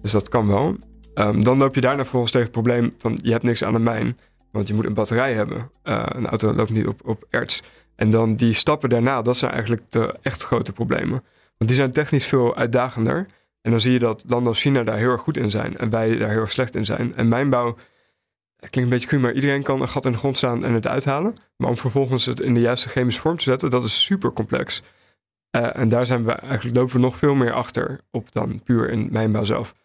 Dus 0.02 0.12
dat 0.12 0.30
kan 0.30 0.48
wel. 0.48 0.78
Um, 1.16 1.44
dan 1.44 1.58
loop 1.58 1.76
je 1.76 1.82
daarna 1.82 2.06
volgens 2.06 2.32
tegen 2.32 2.48
het 2.48 2.56
probleem 2.56 2.94
van 2.98 3.20
je 3.22 3.32
hebt 3.32 3.44
niks 3.44 3.64
aan 3.64 3.74
de 3.74 3.80
mijn, 3.80 4.18
want 4.52 4.68
je 4.68 4.74
moet 4.74 4.86
een 4.86 4.94
batterij 4.94 5.34
hebben. 5.34 5.72
Uh, 5.84 6.06
een 6.06 6.28
auto 6.28 6.54
loopt 6.54 6.70
niet 6.70 6.88
op, 6.88 7.08
op 7.08 7.26
erts. 7.30 7.64
En 7.96 8.10
dan 8.10 8.36
die 8.36 8.54
stappen 8.54 8.90
daarna, 8.90 9.22
dat 9.22 9.38
zijn 9.38 9.52
eigenlijk 9.52 9.92
de 9.92 10.16
echt 10.22 10.44
grote 10.44 10.72
problemen. 10.72 11.24
Want 11.58 11.70
die 11.70 11.76
zijn 11.76 11.92
technisch 11.92 12.26
veel 12.26 12.56
uitdagender. 12.56 13.26
En 13.62 13.72
dan 13.72 13.82
zie 13.82 13.92
je 13.92 14.00
dat 14.00 14.24
landen 14.28 14.50
als 14.50 14.62
China 14.62 14.84
daar 14.84 14.98
heel 14.98 15.12
erg 15.12 15.22
goed 15.22 15.38
in 15.38 15.52
zijn 15.52 15.78
en 15.78 15.90
wij 15.90 16.18
daar 16.18 16.30
heel 16.30 16.40
erg 16.40 16.52
slecht 16.52 16.76
in 16.76 16.86
zijn. 16.86 17.16
En 17.16 17.28
mijnbouw 17.28 17.76
klinkt 18.58 18.78
een 18.78 18.90
beetje 18.90 19.08
cru, 19.08 19.20
maar 19.20 19.34
iedereen 19.34 19.64
kan 19.64 19.82
een 19.82 19.90
gat 19.90 20.06
in 20.06 20.12
de 20.12 20.18
grond 20.18 20.38
staan 20.38 20.64
en 20.64 20.74
het 20.74 20.88
uithalen. 20.88 21.36
Maar 21.58 21.70
om 21.70 21.78
vervolgens 21.78 22.26
het 22.26 22.40
in 22.40 22.54
de 22.54 22.60
juiste 22.60 22.90
chemische 22.90 23.22
vorm 23.22 23.38
te 23.38 23.44
zetten, 23.44 23.70
dat 23.70 23.84
is 23.84 24.04
super 24.04 24.34
complex. 24.34 24.84
Uh, 25.52 25.78
en 25.78 25.90
daar 25.90 26.06
zijn 26.06 26.26
we 26.26 26.32
eigenlijk 26.32 26.76
lopen 26.76 26.94
we 26.94 27.00
nog 27.00 27.18
veel 27.18 27.36
meer 27.36 27.54
achter 27.54 28.00
op 28.12 28.32
dan 28.32 28.64
puur 28.64 28.90
in 28.90 29.08
mijnbouw 29.12 29.44
zelf. 29.44 29.76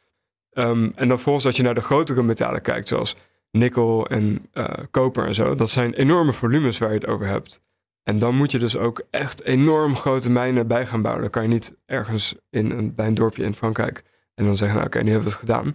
Um, 0.52 0.92
en 0.94 1.08
dan 1.08 1.20
volgens 1.20 1.46
als 1.46 1.56
je 1.56 1.62
naar 1.62 1.74
de 1.74 1.80
grotere 1.80 2.22
metalen 2.22 2.62
kijkt, 2.62 2.88
zoals 2.88 3.16
nikkel 3.50 4.06
en 4.06 4.48
uh, 4.54 4.68
koper 4.90 5.26
en 5.26 5.34
zo, 5.34 5.54
dat 5.54 5.70
zijn 5.70 5.94
enorme 5.94 6.32
volumes 6.32 6.78
waar 6.78 6.88
je 6.88 6.94
het 6.94 7.06
over 7.06 7.26
hebt. 7.26 7.62
En 8.02 8.18
dan 8.18 8.36
moet 8.36 8.50
je 8.50 8.58
dus 8.58 8.76
ook 8.76 9.02
echt 9.10 9.42
enorm 9.42 9.96
grote 9.96 10.30
mijnen 10.30 10.66
bij 10.66 10.86
gaan 10.86 11.02
bouwen. 11.02 11.22
Dan 11.22 11.30
kan 11.30 11.42
je 11.42 11.48
niet 11.48 11.76
ergens 11.86 12.34
in 12.50 12.70
een, 12.70 12.94
bij 12.94 13.06
een 13.06 13.14
dorpje 13.14 13.42
in 13.42 13.54
Frankrijk 13.54 14.02
en 14.34 14.44
dan 14.44 14.56
zeggen, 14.56 14.76
nou, 14.76 14.86
oké, 14.86 15.02
nu 15.02 15.10
hebben 15.10 15.24
we 15.24 15.30
het 15.30 15.40
gedaan. 15.40 15.74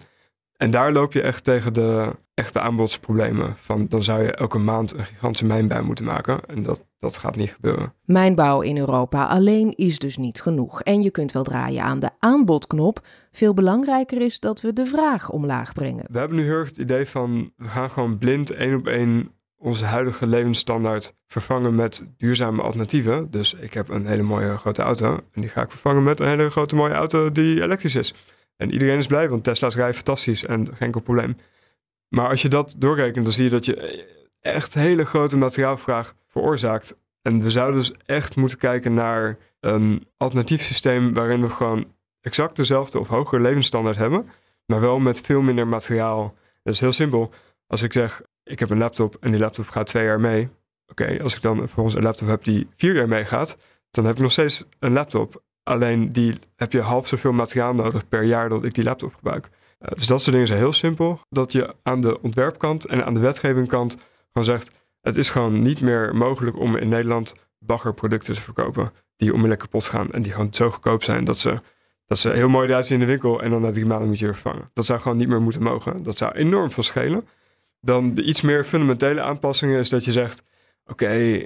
En 0.59 0.71
daar 0.71 0.91
loop 0.91 1.13
je 1.13 1.21
echt 1.21 1.43
tegen 1.43 1.73
de 1.73 2.15
echte 2.33 2.59
aanbodsproblemen. 2.59 3.55
Van 3.59 3.87
dan 3.87 4.03
zou 4.03 4.23
je 4.23 4.31
elke 4.31 4.57
maand 4.57 4.93
een 4.93 5.05
gigantische 5.05 5.45
mijnbouw 5.45 5.83
moeten 5.83 6.05
maken. 6.05 6.39
En 6.47 6.63
dat, 6.63 6.85
dat 6.99 7.17
gaat 7.17 7.35
niet 7.35 7.49
gebeuren. 7.49 7.93
Mijnbouw 8.05 8.61
in 8.61 8.77
Europa 8.77 9.25
alleen 9.25 9.73
is 9.75 9.99
dus 9.99 10.17
niet 10.17 10.41
genoeg. 10.41 10.81
En 10.81 11.01
je 11.01 11.11
kunt 11.11 11.31
wel 11.31 11.43
draaien 11.43 11.83
aan 11.83 11.99
de 11.99 12.09
aanbodknop. 12.19 13.05
Veel 13.31 13.53
belangrijker 13.53 14.21
is 14.21 14.39
dat 14.39 14.61
we 14.61 14.73
de 14.73 14.85
vraag 14.85 15.29
omlaag 15.29 15.73
brengen. 15.73 16.05
We 16.11 16.19
hebben 16.19 16.37
nu 16.37 16.43
heel 16.43 16.57
erg 16.57 16.69
het 16.69 16.77
idee 16.77 17.05
van 17.05 17.51
we 17.55 17.69
gaan 17.69 17.91
gewoon 17.91 18.17
blind 18.17 18.49
één 18.49 18.75
op 18.75 18.87
één 18.87 19.31
onze 19.57 19.85
huidige 19.85 20.27
levensstandaard 20.27 21.13
vervangen 21.27 21.75
met 21.75 22.03
duurzame 22.17 22.61
alternatieven. 22.61 23.31
Dus 23.31 23.53
ik 23.53 23.73
heb 23.73 23.89
een 23.89 24.05
hele 24.05 24.23
mooie 24.23 24.57
grote 24.57 24.81
auto 24.81 25.13
en 25.31 25.41
die 25.41 25.49
ga 25.49 25.61
ik 25.61 25.69
vervangen 25.69 26.03
met 26.03 26.19
een 26.19 26.27
hele 26.27 26.49
grote 26.49 26.75
mooie 26.75 26.93
auto 26.93 27.31
die 27.31 27.61
elektrisch 27.61 27.95
is. 27.95 28.13
En 28.61 28.71
iedereen 28.71 28.97
is 28.97 29.07
blij, 29.07 29.29
want 29.29 29.43
Tesla's 29.43 29.75
rijden 29.75 29.95
fantastisch 29.95 30.45
en 30.45 30.65
geen 30.65 30.77
enkel 30.79 31.01
probleem. 31.01 31.37
Maar 32.07 32.29
als 32.29 32.41
je 32.41 32.49
dat 32.49 32.75
doorrekent, 32.77 33.25
dan 33.25 33.33
zie 33.33 33.43
je 33.43 33.49
dat 33.49 33.65
je 33.65 34.05
echt 34.39 34.73
hele 34.73 35.05
grote 35.05 35.37
materiaalvraag 35.37 36.15
veroorzaakt. 36.27 36.95
En 37.21 37.41
we 37.41 37.49
zouden 37.49 37.79
dus 37.79 37.93
echt 38.05 38.35
moeten 38.35 38.57
kijken 38.57 38.93
naar 38.93 39.37
een 39.59 40.07
alternatief 40.17 40.61
systeem 40.61 41.13
waarin 41.13 41.41
we 41.41 41.49
gewoon 41.49 41.93
exact 42.21 42.55
dezelfde 42.55 42.99
of 42.99 43.07
hogere 43.07 43.41
levensstandaard 43.41 43.97
hebben, 43.97 44.29
maar 44.65 44.81
wel 44.81 44.99
met 44.99 45.21
veel 45.21 45.41
minder 45.41 45.67
materiaal. 45.67 46.35
Dat 46.63 46.73
is 46.73 46.79
heel 46.79 46.93
simpel. 46.93 47.33
Als 47.67 47.81
ik 47.81 47.93
zeg, 47.93 48.21
ik 48.43 48.59
heb 48.59 48.69
een 48.69 48.77
laptop 48.77 49.15
en 49.19 49.31
die 49.31 49.39
laptop 49.39 49.67
gaat 49.67 49.87
twee 49.87 50.03
jaar 50.03 50.19
mee. 50.19 50.49
Oké, 50.87 51.19
als 51.23 51.35
ik 51.35 51.41
dan 51.41 51.57
vervolgens 51.57 51.95
een 51.95 52.03
laptop 52.03 52.27
heb 52.27 52.43
die 52.43 52.67
vier 52.75 52.95
jaar 52.95 53.07
meegaat, 53.07 53.57
dan 53.89 54.05
heb 54.05 54.15
ik 54.15 54.21
nog 54.21 54.31
steeds 54.31 54.63
een 54.79 54.93
laptop. 54.93 55.43
Alleen 55.69 56.11
die 56.11 56.33
heb 56.55 56.71
je 56.71 56.81
half 56.81 57.07
zoveel 57.07 57.31
materiaal 57.31 57.73
nodig 57.73 58.07
per 58.07 58.23
jaar 58.23 58.49
dat 58.49 58.63
ik 58.63 58.73
die 58.73 58.83
laptop 58.83 59.13
gebruik. 59.13 59.49
Uh, 59.79 59.89
dus 59.89 60.07
dat 60.07 60.21
soort 60.21 60.31
dingen 60.31 60.47
zijn 60.47 60.59
heel 60.59 60.73
simpel. 60.73 61.19
Dat 61.29 61.51
je 61.51 61.75
aan 61.83 62.01
de 62.01 62.21
ontwerpkant 62.21 62.85
en 62.85 63.05
aan 63.05 63.13
de 63.13 63.19
wetgevingkant 63.19 63.97
gewoon 64.31 64.45
zegt... 64.45 64.75
het 65.01 65.15
is 65.15 65.29
gewoon 65.29 65.61
niet 65.61 65.81
meer 65.81 66.15
mogelijk 66.15 66.59
om 66.59 66.75
in 66.75 66.89
Nederland 66.89 67.33
baggerproducten 67.59 68.33
te 68.33 68.41
verkopen... 68.41 68.91
die 69.15 69.29
onmiddellijk 69.29 69.61
kapot 69.61 69.83
gaan 69.83 70.11
en 70.11 70.21
die 70.21 70.31
gewoon 70.31 70.53
zo 70.53 70.69
goedkoop 70.69 71.03
zijn... 71.03 71.23
dat 71.23 71.37
ze, 71.37 71.61
dat 72.05 72.17
ze 72.17 72.29
heel 72.29 72.49
mooi 72.49 72.67
eruit 72.67 72.89
in 72.89 72.99
de 72.99 73.05
winkel 73.05 73.41
en 73.41 73.49
dan 73.49 73.61
na 73.61 73.71
drie 73.71 73.85
maanden 73.85 74.07
moet 74.07 74.19
je 74.19 74.25
vervangen. 74.25 74.69
Dat 74.73 74.85
zou 74.85 74.99
gewoon 74.99 75.17
niet 75.17 75.27
meer 75.27 75.41
moeten 75.41 75.63
mogen. 75.63 76.03
Dat 76.03 76.17
zou 76.17 76.31
enorm 76.31 76.71
veel 76.71 76.83
schelen. 76.83 77.27
Dan 77.81 78.13
de 78.13 78.23
iets 78.23 78.41
meer 78.41 78.65
fundamentele 78.65 79.21
aanpassingen 79.21 79.79
is 79.79 79.89
dat 79.89 80.05
je 80.05 80.11
zegt... 80.11 80.43
oké, 80.85 81.45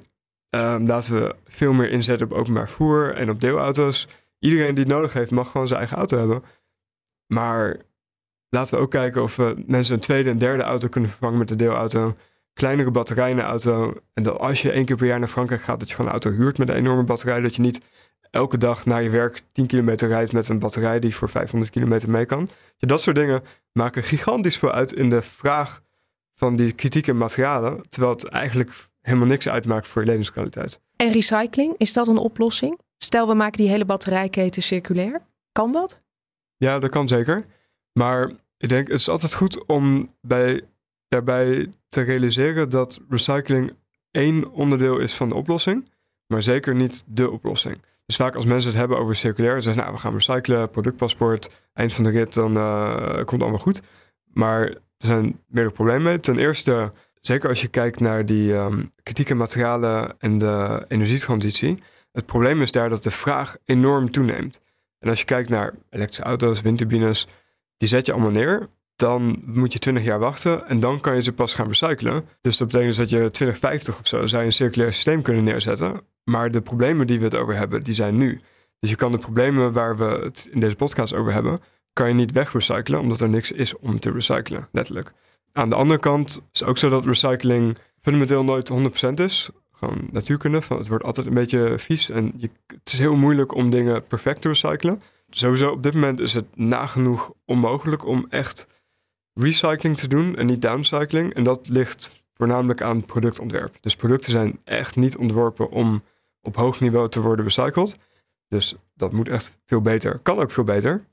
ehm, 0.54 0.86
laten 0.86 1.14
we 1.14 1.36
veel 1.46 1.74
meer 1.74 1.90
inzetten 1.90 2.32
op 2.32 2.38
openbaar 2.38 2.70
voer 2.70 3.14
en 3.16 3.30
op 3.30 3.42
deelauto's. 3.42 4.08
Iedereen 4.40 4.76
die 4.76 4.84
het 4.84 4.94
nodig 4.94 5.14
heeft 5.14 5.32
mag 5.32 5.52
gewoon 5.52 5.68
zijn 5.68 5.80
eigen 5.80 5.98
auto 5.98 6.18
hebben. 6.18 6.44
Maar 7.28 7.78
laten 8.50 8.76
we 8.76 8.82
ook 8.82 8.92
kijken 8.92 9.22
of 9.22 9.36
we 9.36 9.64
mensen 9.66 9.94
een 9.94 10.00
tweede 10.00 10.30
en 10.30 10.38
derde 10.38 10.64
auto 10.64 10.88
kunnen 10.88 11.10
vervangen 11.10 11.38
met 11.38 11.52
een 11.52 11.58
deelauto. 11.58 12.16
Kleinere 12.54 12.92
batterij 12.92 13.30
in 13.30 13.42
auto. 13.42 13.94
En 14.14 14.24
dat 14.24 14.40
als 14.40 14.62
je 14.62 14.72
één 14.72 14.86
keer 14.86 14.96
per 14.96 15.08
jaar 15.08 15.20
naar 15.20 15.28
Frankrijk 15.28 15.62
gaat, 15.62 15.80
dat 15.80 15.90
je 15.90 15.96
gewoon 15.96 16.12
een 16.12 16.20
auto 16.20 16.38
huurt 16.38 16.58
met 16.58 16.70
een 16.70 16.76
enorme 16.76 17.04
batterij. 17.04 17.42
Dat 17.42 17.56
je 17.56 17.62
niet 17.62 17.82
elke 18.32 18.58
dag 18.58 18.86
naar 18.86 19.04
je 19.04 19.10
werk 19.10 19.42
10 19.52 19.68
kilometer 19.68 20.08
rijdt 20.08 20.32
met 20.32 20.50
een 20.50 20.60
batterij 20.60 21.00
die 21.00 21.16
voor 21.16 21.30
500 21.30 21.72
kilometer 21.72 22.10
mee 22.10 22.26
kan. 22.26 22.50
Dat 22.78 23.02
soort 23.02 23.16
dingen 23.16 23.44
maken 23.72 24.04
gigantisch 24.04 24.58
veel 24.58 24.72
uit 24.72 24.94
in 24.94 25.10
de 25.10 25.22
vraag 25.22 25.82
van 26.34 26.56
die 26.56 26.72
kritieke 26.72 27.14
materialen. 27.14 27.90
Terwijl 27.90 28.14
het 28.14 28.28
eigenlijk 28.28 28.72
helemaal 29.04 29.28
niks 29.28 29.50
uitmaakt 29.50 29.88
voor 29.88 30.02
je 30.02 30.08
levenskwaliteit. 30.08 30.80
En 30.96 31.12
recycling, 31.12 31.76
is 31.78 31.94
dat 31.94 32.08
een 32.08 32.18
oplossing? 32.18 32.80
Stel, 32.98 33.28
we 33.28 33.34
maken 33.34 33.58
die 33.58 33.70
hele 33.70 33.86
batterijketen 33.86 34.62
circulair. 34.62 35.22
Kan 35.52 35.72
dat? 35.72 36.02
Ja, 36.58 36.80
dat 36.80 36.90
kan 36.90 37.08
zeker. 37.08 37.46
Maar 37.92 38.32
ik 38.58 38.70
denk, 38.70 38.88
het 38.88 39.00
is 39.00 39.10
altijd 39.10 39.36
goed 39.36 39.66
om 39.66 40.14
bij, 40.22 40.62
daarbij 41.08 41.72
te 41.88 42.02
realiseren 42.02 42.70
dat 42.70 43.00
recycling 43.10 43.74
één 44.12 44.52
onderdeel 44.52 44.98
is 44.98 45.14
van 45.14 45.30
de 45.30 45.36
oplossing, 45.36 45.90
maar 46.28 46.44
zeker 46.44 46.76
niet 46.76 47.04
de 47.06 47.32
oplossing. 47.32 47.82
Dus 48.06 48.16
vaak 48.16 48.36
als 48.36 48.46
mensen 48.46 48.70
het 48.70 48.80
hebben 48.80 48.98
over 48.98 49.16
circulair, 49.16 49.62
zeggen 49.62 49.74
ze, 49.74 49.80
nou, 49.80 49.94
we 49.94 50.00
gaan 50.00 50.14
recyclen, 50.14 50.70
productpaspoort, 50.70 51.50
eind 51.74 51.94
van 51.94 52.04
de 52.04 52.10
rit, 52.10 52.34
dan 52.34 52.58
uh, 52.58 53.14
komt 53.16 53.32
het 53.32 53.42
allemaal 53.42 53.60
goed. 53.60 53.82
Maar 54.34 54.62
er 54.62 54.80
zijn 54.98 55.40
meerdere 55.48 55.76
problemen 55.76 56.04
mee. 56.04 56.20
Ten 56.20 56.38
eerste, 56.38 56.92
zeker 57.26 57.50
als 57.50 57.62
je 57.62 57.68
kijkt 57.68 58.00
naar 58.00 58.26
die 58.26 58.54
um, 58.54 58.92
kritieke 59.04 59.34
materialen 59.34 60.16
en 60.20 60.38
de 60.38 60.86
energietransitie, 60.88 61.78
het 62.12 62.26
probleem 62.26 62.62
is 62.62 62.72
daar 62.72 62.90
dat 62.90 63.04
de 63.04 63.12
vraag 63.12 63.58
enorm 63.66 64.12
toeneemt. 64.12 64.62
En 65.00 65.10
als 65.10 65.20
je 65.20 65.26
kijkt 65.26 65.50
naar 65.50 65.74
elektrische 65.90 66.24
auto's, 66.24 66.62
windturbines, 66.62 67.28
die 67.78 67.88
zet 67.88 68.06
je 68.06 68.12
allemaal 68.12 68.32
neer. 68.32 68.70
Dan 68.96 69.42
moet 69.46 69.74
je 69.74 69.80
20 69.80 70.04
jaar 70.04 70.20
wachten 70.20 70.68
en 70.68 70.80
dan 70.80 71.00
kan 71.00 71.16
je 71.16 71.24
ze 71.24 71.34
pas 71.34 71.54
gaan 71.54 71.68
recyclen. 71.68 72.26
Dus 72.42 72.58
dat 72.58 72.68
betekent 72.68 72.98
dus 72.98 73.10
dat 73.10 73.10
je 73.10 73.32
2050 73.32 74.00
of 74.00 74.08
zo 74.08 74.26
zou 74.26 74.44
een 74.44 74.52
circulair 74.52 74.94
systeem 74.94 75.22
kunnen 75.22 75.44
neerzetten. 75.44 76.02
Maar 76.24 76.52
de 76.52 76.62
problemen 76.62 77.08
die 77.08 77.18
we 77.18 77.24
het 77.24 77.36
over 77.36 77.56
hebben, 77.56 77.84
die 77.84 77.94
zijn 77.94 78.18
nu. 78.18 78.42
Dus 78.80 78.90
je 78.90 78.96
kan 78.96 79.12
de 79.12 79.18
problemen 79.18 79.72
waar 79.72 79.98
we 79.98 80.06
het 80.06 80.50
in 80.52 80.60
deze 80.60 80.76
podcast 80.76 81.14
over 81.14 81.34
hebben, 81.34 81.60
kan 81.94 82.08
je 82.08 82.14
niet 82.14 82.32
wegrecyclen, 82.32 83.00
omdat 83.00 83.20
er 83.20 83.30
niks 83.30 83.52
is 83.52 83.78
om 83.78 84.00
te 84.00 84.12
recyclen, 84.12 84.68
letterlijk. 84.72 85.14
Aan 85.54 85.70
de 85.70 85.76
andere 85.76 86.00
kant 86.00 86.42
is 86.52 86.64
ook 86.64 86.78
zo 86.78 86.90
dat 86.90 87.06
recycling 87.06 87.78
fundamenteel 88.02 88.44
nooit 88.44 88.72
100% 88.72 89.14
is 89.14 89.50
gewoon 89.72 90.08
natuurkunde. 90.12 90.62
Van 90.62 90.78
het 90.78 90.88
wordt 90.88 91.04
altijd 91.04 91.28
een 91.28 91.34
beetje 91.34 91.80
vies 91.80 92.10
en 92.10 92.34
je, 92.36 92.50
het 92.68 92.94
is 92.94 93.00
heel 93.00 93.16
moeilijk 93.16 93.54
om 93.54 93.70
dingen 93.70 94.08
perfect 94.08 94.42
te 94.42 94.48
recyclen. 94.48 95.02
Sowieso 95.30 95.70
op 95.70 95.84
dit 95.84 95.94
moment 95.94 96.20
is 96.20 96.34
het 96.34 96.46
nagenoeg 96.56 97.32
onmogelijk 97.46 98.06
om 98.06 98.26
echt 98.30 98.68
recycling 99.34 99.98
te 99.98 100.08
doen 100.08 100.36
en 100.36 100.46
niet 100.46 100.62
downcycling. 100.62 101.34
En 101.34 101.44
dat 101.44 101.70
ligt 101.70 102.24
voornamelijk 102.34 102.82
aan 102.82 103.06
productontwerp. 103.06 103.78
Dus 103.82 103.96
producten 103.96 104.32
zijn 104.32 104.60
echt 104.64 104.96
niet 104.96 105.18
ontworpen 105.18 105.70
om 105.70 106.04
op 106.42 106.56
hoog 106.56 106.80
niveau 106.80 107.10
te 107.10 107.22
worden 107.22 107.46
recycled. 107.46 107.98
Dus 108.48 108.76
dat 108.94 109.12
moet 109.12 109.30
echt 109.30 109.58
veel 109.66 109.82
beter. 109.82 110.20
Kan 110.20 110.40
ook 110.40 110.52
veel 110.52 110.64
beter. 110.64 111.06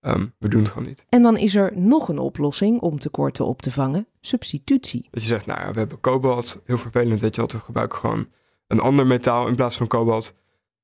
Ehm, 0.00 0.26
we 0.38 0.48
doen 0.48 0.60
het 0.62 0.70
gewoon 0.72 0.88
niet. 0.88 1.04
En 1.08 1.22
dan 1.22 1.36
is 1.36 1.54
er 1.54 1.72
nog 1.74 2.08
een 2.08 2.18
oplossing 2.18 2.80
om 2.80 2.98
tekorten 2.98 3.46
op 3.46 3.62
te 3.62 3.70
vangen: 3.70 4.06
substitutie. 4.20 5.08
Dat 5.10 5.22
je 5.22 5.28
zegt, 5.28 5.46
nou 5.46 5.60
ja, 5.60 5.72
we 5.72 5.78
hebben 5.78 6.00
kobalt, 6.00 6.60
heel 6.64 6.78
vervelend, 6.78 7.20
weet 7.20 7.34
je 7.34 7.40
wat, 7.40 7.52
we 7.52 7.60
gebruiken 7.60 7.98
gewoon 7.98 8.28
een 8.66 8.80
ander 8.80 9.06
metaal 9.06 9.46
in 9.48 9.54
plaats 9.54 9.76
van 9.76 9.86
kobalt. 9.86 10.34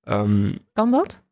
Ehm, 0.02 0.54
kan 0.72 0.90
dat? 0.90 1.22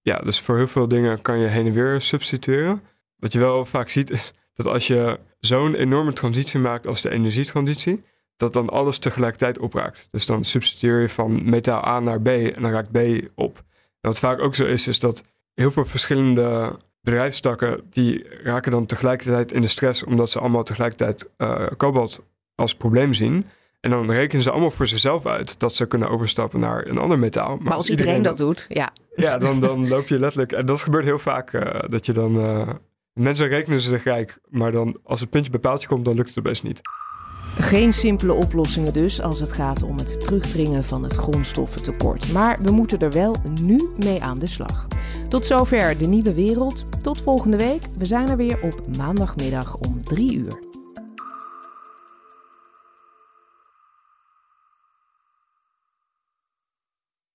Ja, 0.00 0.18
dus 0.18 0.40
voor 0.40 0.56
heel 0.56 0.68
veel 0.68 0.88
dingen 0.88 1.22
kan 1.22 1.38
je 1.38 1.46
heen 1.46 1.66
en 1.66 1.72
weer 1.72 2.00
substitueren. 2.00 2.82
Wat 3.16 3.32
je 3.32 3.38
wel 3.38 3.64
vaak 3.64 3.88
ziet 3.88 4.10
is 4.10 4.32
dat 4.54 4.66
als 4.66 4.86
je 4.86 5.20
zo'n 5.40 5.74
enorme 5.74 6.12
transitie 6.12 6.60
maakt 6.60 6.86
als 6.86 7.00
de 7.00 7.10
energietransitie, 7.10 8.02
dat 8.36 8.52
dan 8.52 8.68
alles 8.68 8.98
tegelijkertijd 8.98 9.58
opraakt. 9.58 10.08
Dus 10.10 10.26
dan 10.26 10.44
substitueer 10.44 11.00
je 11.00 11.08
van 11.08 11.50
metaal 11.50 11.86
A 11.86 12.00
naar 12.00 12.20
B 12.20 12.28
en 12.28 12.62
dan 12.62 12.70
raakt 12.70 12.92
B 12.92 12.98
op. 13.34 13.56
En 14.00 14.10
wat 14.10 14.18
vaak 14.18 14.40
ook 14.40 14.54
zo 14.54 14.64
is, 14.64 14.88
is 14.88 14.98
dat 14.98 15.24
heel 15.54 15.70
veel 15.70 15.84
verschillende 15.84 16.76
bedrijfstakken 17.04 17.80
die 17.90 18.26
raken 18.42 18.72
dan 18.72 18.86
tegelijkertijd 18.86 19.52
in 19.52 19.60
de 19.60 19.68
stress 19.68 20.04
omdat 20.04 20.30
ze 20.30 20.38
allemaal 20.38 20.62
tegelijkertijd 20.62 21.30
uh, 21.38 21.66
kobalt 21.76 22.22
als 22.54 22.74
probleem 22.74 23.12
zien. 23.12 23.44
En 23.80 23.90
dan 23.90 24.10
rekenen 24.10 24.42
ze 24.42 24.50
allemaal 24.50 24.70
voor 24.70 24.86
zichzelf 24.86 25.26
uit 25.26 25.60
dat 25.60 25.74
ze 25.74 25.86
kunnen 25.86 26.08
overstappen 26.08 26.60
naar 26.60 26.88
een 26.88 26.98
ander 26.98 27.18
metaal. 27.18 27.56
Maar, 27.56 27.72
als 27.74 27.90
iedereen, 27.90 28.22
dat 28.22 28.36
doet, 28.36 28.66
ja. 28.68 28.92
Ja, 29.16 29.38
dan, 29.38 29.60
dan 29.60 29.88
loop 29.94 30.08
je 30.08 30.18
letterlijk. 30.18 30.52
En 30.52 30.66
dat 30.66 30.80
gebeurt 30.80 31.04
heel 31.04 31.18
vaak. 31.18 31.52
Uh, 31.52 31.62
dat 31.88 32.06
je 32.06 32.12
dan. 32.12 32.36
Uh, 32.36 32.68
mensen 33.12 33.48
rekenen 33.48 33.80
ze 33.80 33.88
zich 33.88 34.04
rijk, 34.04 34.38
maar 34.48 34.72
dan 34.72 34.98
als 35.02 35.20
het 35.20 35.30
puntje 35.30 35.50
bij 35.50 35.60
paaltje 35.60 35.88
komt, 35.88 36.04
dan 36.04 36.14
lukt 36.14 36.34
het 36.34 36.44
best 36.44 36.62
niet. 36.62 36.80
Geen 37.58 37.92
simpele 37.92 38.32
oplossingen 38.32 38.92
dus 38.92 39.20
als 39.20 39.40
het 39.40 39.52
gaat 39.52 39.82
om 39.82 39.98
het 39.98 40.20
terugdringen 40.20 40.84
van 40.84 41.02
het 41.02 41.16
grondstoffentekort. 41.16 42.32
Maar 42.32 42.58
we 42.62 42.70
moeten 42.70 42.98
er 42.98 43.12
wel 43.12 43.36
nu 43.60 43.88
mee 43.96 44.22
aan 44.22 44.38
de 44.38 44.46
slag. 44.46 44.86
Tot 45.28 45.46
zover 45.46 45.98
de 45.98 46.06
nieuwe 46.06 46.34
wereld. 46.34 46.86
Tot 47.02 47.20
volgende 47.20 47.56
week. 47.56 47.82
We 47.98 48.04
zijn 48.04 48.28
er 48.28 48.36
weer 48.36 48.58
op 48.62 48.96
maandagmiddag 48.96 49.76
om 49.76 50.04
3 50.04 50.34
uur. 50.34 50.73